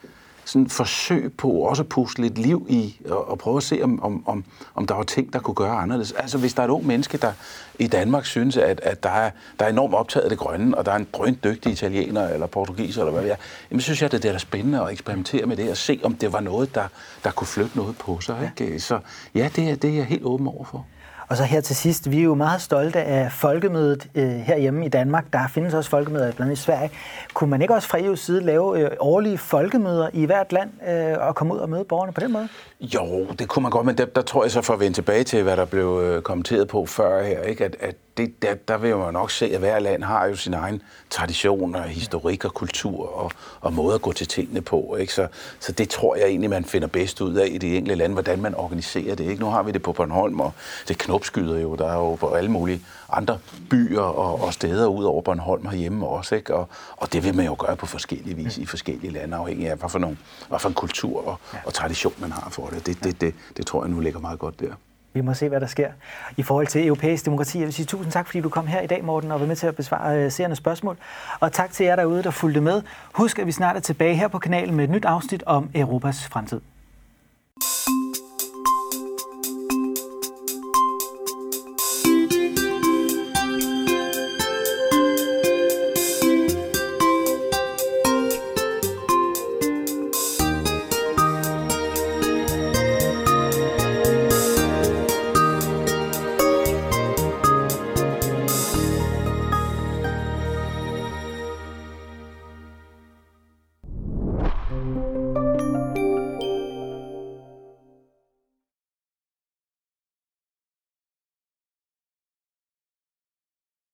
sådan 0.46 0.68
forsøg 0.68 1.32
på 1.32 1.50
også 1.50 1.82
at 1.82 1.88
puste 1.88 2.22
lidt 2.22 2.38
liv 2.38 2.66
i, 2.68 2.96
og, 3.08 3.28
og 3.28 3.38
prøve 3.38 3.56
at 3.56 3.62
se, 3.62 3.80
om, 3.82 4.02
om, 4.02 4.22
om, 4.26 4.44
om 4.74 4.86
der 4.86 4.94
var 4.94 5.02
ting, 5.02 5.32
der 5.32 5.38
kunne 5.38 5.54
gøre 5.54 5.76
anderledes. 5.76 6.12
Altså 6.12 6.38
hvis 6.38 6.54
der 6.54 6.62
er 6.62 6.66
et 6.66 6.70
ung 6.70 6.86
menneske, 6.86 7.18
der 7.18 7.32
i 7.78 7.86
Danmark 7.86 8.24
synes, 8.24 8.56
at, 8.56 8.80
at 8.80 9.02
der, 9.02 9.10
er, 9.10 9.30
der 9.58 9.64
er 9.64 9.68
enormt 9.68 9.94
optaget 9.94 10.24
af 10.24 10.30
det 10.30 10.38
grønne, 10.38 10.78
og 10.78 10.86
der 10.86 10.92
er 10.92 10.96
en 10.96 11.08
brønt 11.12 11.44
dygtig 11.44 11.72
italiener 11.72 12.28
eller 12.28 12.46
portugiser, 12.46 13.00
eller 13.00 13.12
hvad 13.12 13.22
det 13.22 13.30
er, 13.30 13.36
jamen 13.70 13.80
synes 13.80 14.02
jeg, 14.02 14.12
det 14.12 14.24
er 14.24 14.38
spændende 14.38 14.82
at 14.82 14.92
eksperimentere 14.92 15.46
med 15.46 15.56
det, 15.56 15.70
og 15.70 15.76
se, 15.76 16.00
om 16.04 16.14
det 16.14 16.32
var 16.32 16.40
noget, 16.40 16.74
der, 16.74 16.88
der 17.24 17.30
kunne 17.30 17.46
flytte 17.46 17.76
noget 17.76 17.98
på 17.98 18.20
sig. 18.20 18.52
Ikke? 18.60 18.80
Så 18.80 18.98
ja, 19.34 19.50
det 19.56 19.70
er, 19.70 19.76
det 19.76 19.90
er 19.90 19.94
jeg 19.94 20.04
helt 20.04 20.24
åben 20.24 20.46
over 20.46 20.64
for. 20.64 20.86
Og 21.28 21.36
så 21.36 21.44
her 21.44 21.60
til 21.60 21.76
sidst, 21.76 22.10
vi 22.10 22.18
er 22.18 22.22
jo 22.22 22.34
meget 22.34 22.60
stolte 22.60 23.02
af 23.02 23.32
folkemødet 23.32 24.08
øh, 24.14 24.28
herhjemme 24.28 24.86
i 24.86 24.88
Danmark. 24.88 25.24
Der 25.32 25.48
findes 25.48 25.74
også 25.74 25.90
folkemøder 25.90 26.24
blandt 26.24 26.40
andet 26.40 26.52
i 26.52 26.62
Sverige. 26.62 26.90
Kunne 27.34 27.50
man 27.50 27.62
ikke 27.62 27.74
også 27.74 27.88
fra 27.88 27.98
EU's 27.98 28.16
side 28.16 28.40
lave 28.40 28.80
øh, 28.80 28.90
årlige 29.00 29.38
folkemøder 29.38 30.08
i 30.12 30.24
hvert 30.24 30.52
land 30.52 30.70
øh, 30.88 31.26
og 31.28 31.34
komme 31.34 31.54
ud 31.54 31.58
og 31.58 31.70
møde 31.70 31.84
borgerne 31.84 32.12
på 32.12 32.20
den 32.20 32.32
måde? 32.32 32.48
Jo, 32.80 33.26
det 33.38 33.48
kunne 33.48 33.62
man 33.62 33.70
godt, 33.70 33.86
men 33.86 33.98
der, 33.98 34.04
der 34.04 34.22
tror 34.22 34.44
jeg 34.44 34.50
så 34.50 34.62
for 34.62 34.74
at 34.74 34.80
vende 34.80 34.96
tilbage 34.96 35.24
til, 35.24 35.42
hvad 35.42 35.56
der 35.56 35.64
blev 35.64 36.00
øh, 36.04 36.22
kommenteret 36.22 36.68
på 36.68 36.86
før 36.86 37.22
her, 37.22 37.42
ikke? 37.42 37.64
At, 37.64 37.76
at 37.80 37.94
det, 38.16 38.42
der, 38.42 38.54
der 38.54 38.76
vil 38.76 38.96
man 38.96 39.12
nok 39.12 39.30
se, 39.30 39.46
at 39.46 39.58
hver 39.58 39.78
land 39.78 40.02
har 40.02 40.26
jo 40.26 40.36
sin 40.36 40.54
egen 40.54 40.82
tradition 41.10 41.74
og 41.74 41.82
historik 41.82 42.44
og 42.44 42.54
kultur 42.54 43.16
og, 43.16 43.32
og 43.60 43.72
måde 43.72 43.94
at 43.94 44.02
gå 44.02 44.12
til 44.12 44.28
tingene 44.28 44.60
på. 44.60 44.96
Ikke? 45.00 45.12
Så, 45.12 45.28
så 45.60 45.72
det 45.72 45.88
tror 45.88 46.16
jeg 46.16 46.26
egentlig, 46.26 46.50
man 46.50 46.64
finder 46.64 46.88
bedst 46.88 47.20
ud 47.20 47.34
af 47.34 47.48
i 47.50 47.58
de 47.58 47.76
enkelte 47.76 47.94
lande, 47.94 48.12
hvordan 48.12 48.42
man 48.42 48.54
organiserer 48.54 49.14
det. 49.14 49.24
Ikke? 49.24 49.40
Nu 49.40 49.46
har 49.46 49.62
vi 49.62 49.72
det 49.72 49.82
på 49.82 49.92
Bornholm, 49.92 50.40
og 50.40 50.52
det 50.88 50.98
knopskyder 50.98 51.58
jo. 51.58 51.74
Der 51.74 51.88
er 51.88 51.96
jo 51.96 52.14
på 52.14 52.34
alle 52.34 52.50
mulige 52.50 52.80
andre 53.12 53.38
byer 53.70 54.00
og, 54.00 54.40
og 54.40 54.52
steder 54.52 54.86
ud 54.86 55.04
over 55.04 55.22
Bornholm 55.22 55.66
herhjemme 55.66 56.06
også. 56.06 56.34
Ikke? 56.34 56.54
Og, 56.54 56.68
og 56.96 57.12
det 57.12 57.24
vil 57.24 57.34
man 57.34 57.46
jo 57.46 57.56
gøre 57.58 57.76
på 57.76 57.86
forskellige 57.86 58.36
vis 58.36 58.58
i 58.58 58.66
forskellige 58.66 59.12
lande, 59.12 59.36
afhængig 59.36 59.68
af, 59.70 59.76
hvad 59.76 59.88
for, 59.88 59.98
nogle, 59.98 60.16
hvad 60.48 60.58
for 60.58 60.68
en 60.68 60.74
kultur 60.74 61.28
og, 61.28 61.38
og 61.64 61.74
tradition 61.74 62.14
man 62.18 62.32
har 62.32 62.50
for 62.50 62.66
det. 62.66 62.86
Det, 62.86 63.04
det, 63.04 63.20
det. 63.20 63.34
det 63.56 63.66
tror 63.66 63.84
jeg 63.84 63.90
nu 63.90 64.00
ligger 64.00 64.20
meget 64.20 64.38
godt 64.38 64.60
der. 64.60 64.72
Vi 65.16 65.20
må 65.20 65.34
se, 65.34 65.48
hvad 65.48 65.60
der 65.60 65.66
sker. 65.66 65.88
I 66.36 66.42
forhold 66.42 66.66
til 66.66 66.86
europæisk 66.86 67.24
demokrati, 67.24 67.58
jeg 67.58 67.66
vil 67.66 67.74
sige 67.74 67.86
tusind 67.86 68.12
tak, 68.12 68.26
fordi 68.26 68.40
du 68.40 68.48
kom 68.48 68.66
her 68.66 68.80
i 68.80 68.86
dag, 68.86 69.04
Morten, 69.04 69.32
og 69.32 69.40
var 69.40 69.46
med 69.46 69.56
til 69.56 69.66
at 69.66 69.76
besvare 69.76 70.24
øh, 70.24 70.32
seernes 70.32 70.58
spørgsmål. 70.58 70.96
Og 71.40 71.52
tak 71.52 71.72
til 71.72 71.86
jer 71.86 71.96
derude, 71.96 72.22
der 72.22 72.30
fulgte 72.30 72.60
med. 72.60 72.82
Husk, 73.12 73.38
at 73.38 73.46
vi 73.46 73.52
snart 73.52 73.76
er 73.76 73.80
tilbage 73.80 74.14
her 74.14 74.28
på 74.28 74.38
kanalen 74.38 74.74
med 74.74 74.84
et 74.84 74.90
nyt 74.90 75.04
afsnit 75.04 75.42
om 75.46 75.70
Europas 75.74 76.28
fremtid. 76.28 76.60